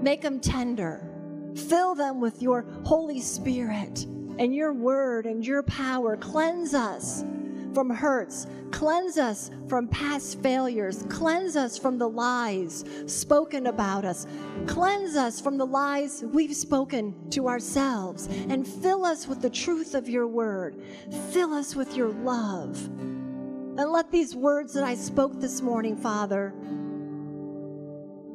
make 0.00 0.20
them 0.20 0.40
tender, 0.40 1.08
fill 1.54 1.94
them 1.94 2.20
with 2.20 2.42
your 2.42 2.66
Holy 2.84 3.20
Spirit 3.20 4.04
and 4.38 4.54
your 4.54 4.72
word 4.72 5.26
and 5.26 5.46
your 5.46 5.62
power. 5.62 6.16
Cleanse 6.16 6.74
us 6.74 7.24
from 7.74 7.90
hurts, 7.90 8.46
cleanse 8.70 9.18
us 9.18 9.50
from 9.68 9.88
past 9.88 10.40
failures, 10.42 11.04
cleanse 11.08 11.56
us 11.56 11.76
from 11.76 11.98
the 11.98 12.08
lies 12.08 12.84
spoken 13.06 13.66
about 13.66 14.04
us, 14.04 14.26
cleanse 14.66 15.16
us 15.16 15.40
from 15.40 15.58
the 15.58 15.66
lies 15.66 16.24
we've 16.32 16.54
spoken 16.54 17.14
to 17.30 17.48
ourselves, 17.48 18.28
and 18.48 18.66
fill 18.66 19.04
us 19.04 19.26
with 19.26 19.42
the 19.42 19.50
truth 19.50 19.94
of 19.94 20.08
your 20.08 20.26
word. 20.26 20.76
Fill 21.32 21.52
us 21.52 21.74
with 21.74 21.96
your 21.96 22.08
love. 22.08 22.76
And 22.86 23.90
let 23.90 24.10
these 24.12 24.36
words 24.36 24.72
that 24.74 24.84
I 24.84 24.94
spoke 24.94 25.40
this 25.40 25.60
morning, 25.60 25.96
Father, 25.96 26.54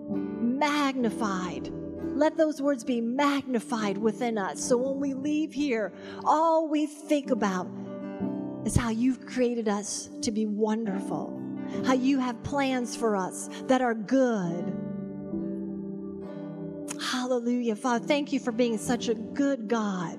magnified. 0.10 1.72
Let 2.02 2.36
those 2.36 2.62
words 2.62 2.84
be 2.84 3.00
magnified 3.00 3.98
within 3.98 4.38
us. 4.38 4.62
So 4.62 4.76
when 4.76 5.00
we 5.00 5.14
leave 5.14 5.54
here, 5.54 5.94
all 6.26 6.68
we 6.68 6.86
think 6.86 7.32
about 7.32 7.68
is 8.66 8.76
how 8.76 8.90
you've 8.90 9.26
created 9.26 9.68
us 9.68 10.10
to 10.22 10.32
be 10.32 10.46
wonderful, 10.46 11.42
how 11.86 11.94
you 11.94 12.20
have 12.20 12.42
plans 12.44 12.96
for 12.96 13.16
us 13.16 13.50
that 13.68 13.82
are 13.82 13.94
good. 13.94 14.76
Hallelujah. 17.02 17.76
Father, 17.76 18.06
thank 18.06 18.34
you 18.34 18.40
for 18.40 18.52
being 18.52 18.78
such 18.78 19.08
a 19.08 19.16
good 19.16 19.68
God 19.68 20.18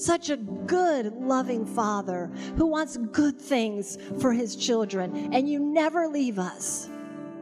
such 0.00 0.30
a 0.30 0.36
good, 0.36 1.12
loving 1.16 1.66
Father 1.66 2.30
who 2.56 2.66
wants 2.66 2.96
good 2.96 3.38
things 3.38 3.98
for 4.18 4.32
his 4.32 4.56
children, 4.56 5.34
and 5.34 5.48
you 5.48 5.60
never 5.60 6.08
leave 6.08 6.38
us. 6.38 6.88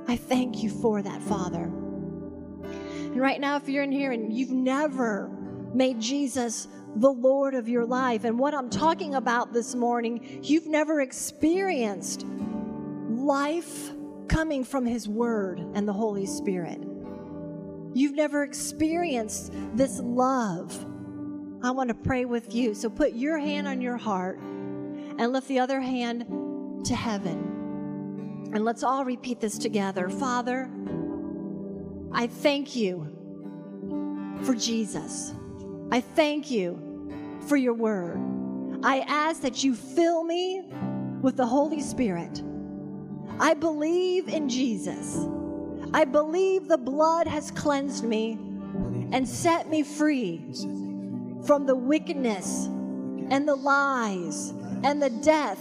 I 0.09 0.17
thank 0.17 0.63
you 0.63 0.71
for 0.71 1.01
that, 1.01 1.23
Father. 1.23 1.63
And 1.63 3.21
right 3.21 3.41
now, 3.41 3.57
if 3.57 3.69
you're 3.69 3.85
in 3.85 3.93
here 3.93 4.11
and 4.11 4.33
you've 4.33 4.51
never 4.51 5.31
made 5.73 6.01
Jesus 6.01 6.67
the 6.97 7.11
Lord 7.11 7.55
of 7.55 7.69
your 7.69 7.85
life, 7.87 8.25
and 8.25 8.39
what 8.39 8.55
I'm 8.55 8.71
talking 8.71 9.15
about 9.15 9.53
this 9.53 9.75
morning, 9.75 10.41
you've 10.43 10.67
never 10.67 11.01
experienced 11.01 12.25
life 13.09 13.91
coming 14.29 14.65
from 14.65 14.85
His 14.87 15.09
Word 15.09 15.61
and 15.75 15.87
the 15.87 15.93
Holy 15.93 16.27
Spirit. 16.27 16.81
you've 17.95 18.15
never 18.15 18.43
experienced 18.43 19.53
this 19.75 19.99
love, 20.01 20.87
I 21.63 21.71
want 21.73 21.89
to 21.89 21.95
pray 21.95 22.25
with 22.25 22.55
you. 22.55 22.75
So 22.75 22.89
put 22.89 23.13
your 23.15 23.39
hand 23.39 23.67
on 23.67 23.81
your 23.81 23.97
heart 23.97 24.39
and 24.39 25.33
lift 25.33 25.49
the 25.49 25.59
other 25.59 25.81
hand 25.81 26.25
to 26.87 26.95
heaven. 26.95 28.51
And 28.53 28.65
let's 28.65 28.83
all 28.83 29.05
repeat 29.05 29.41
this 29.41 29.59
together. 29.59 30.09
Father, 30.09 30.71
I 32.13 32.29
thank 32.29 32.77
you 32.77 33.07
for 34.43 34.55
Jesus. 34.55 35.35
I 35.91 36.01
thank 36.01 36.51
you 36.51 37.11
for 37.49 37.57
your 37.57 37.75
word. 37.75 38.21
I 38.83 39.01
ask 39.01 39.41
that 39.43 39.65
you 39.65 39.75
fill 39.75 40.23
me 40.23 40.63
with 41.23 41.37
the 41.37 41.47
Holy 41.47 41.81
Spirit. 41.81 42.43
I 43.41 43.55
believe 43.55 44.29
in 44.29 44.49
Jesus. 44.49 45.27
I 45.95 46.05
believe 46.05 46.69
the 46.69 46.79
blood 46.79 47.27
has 47.27 47.51
cleansed 47.51 48.05
me 48.05 48.33
and 49.13 49.27
set 49.27 49.71
me 49.71 49.83
free 49.83 50.45
from 51.47 51.65
the 51.65 51.75
wickedness 51.75 52.67
and 52.67 53.49
the 53.49 53.55
lies 53.55 54.51
and 54.85 55.03
the 55.03 55.11
death 55.11 55.59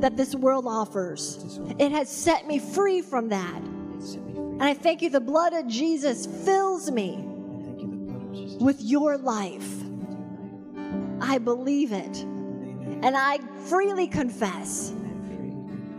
that 0.00 0.16
this 0.16 0.34
world 0.34 0.64
offers. 0.66 1.60
It 1.78 1.92
has 1.92 2.08
set 2.08 2.46
me 2.46 2.58
free 2.58 3.02
from 3.02 3.28
that. 3.28 3.60
And 3.62 4.62
I 4.62 4.74
thank 4.74 5.02
you, 5.02 5.10
the 5.10 5.20
blood 5.20 5.52
of 5.52 5.66
Jesus 5.66 6.26
fills 6.44 6.90
me 6.90 7.27
with 8.60 8.80
your 8.80 9.16
life. 9.16 9.82
I 11.20 11.38
believe 11.38 11.92
it. 11.92 12.16
And 13.02 13.16
I 13.16 13.38
freely 13.66 14.08
confess 14.08 14.92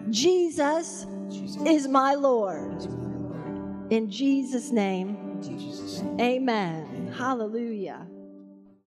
Jesus 0.09 1.05
is 1.65 1.87
my 1.87 2.15
Lord. 2.15 2.83
In 3.91 4.09
Jesus' 4.09 4.71
name, 4.71 5.17
amen. 6.19 7.13
Hallelujah. 7.17 8.07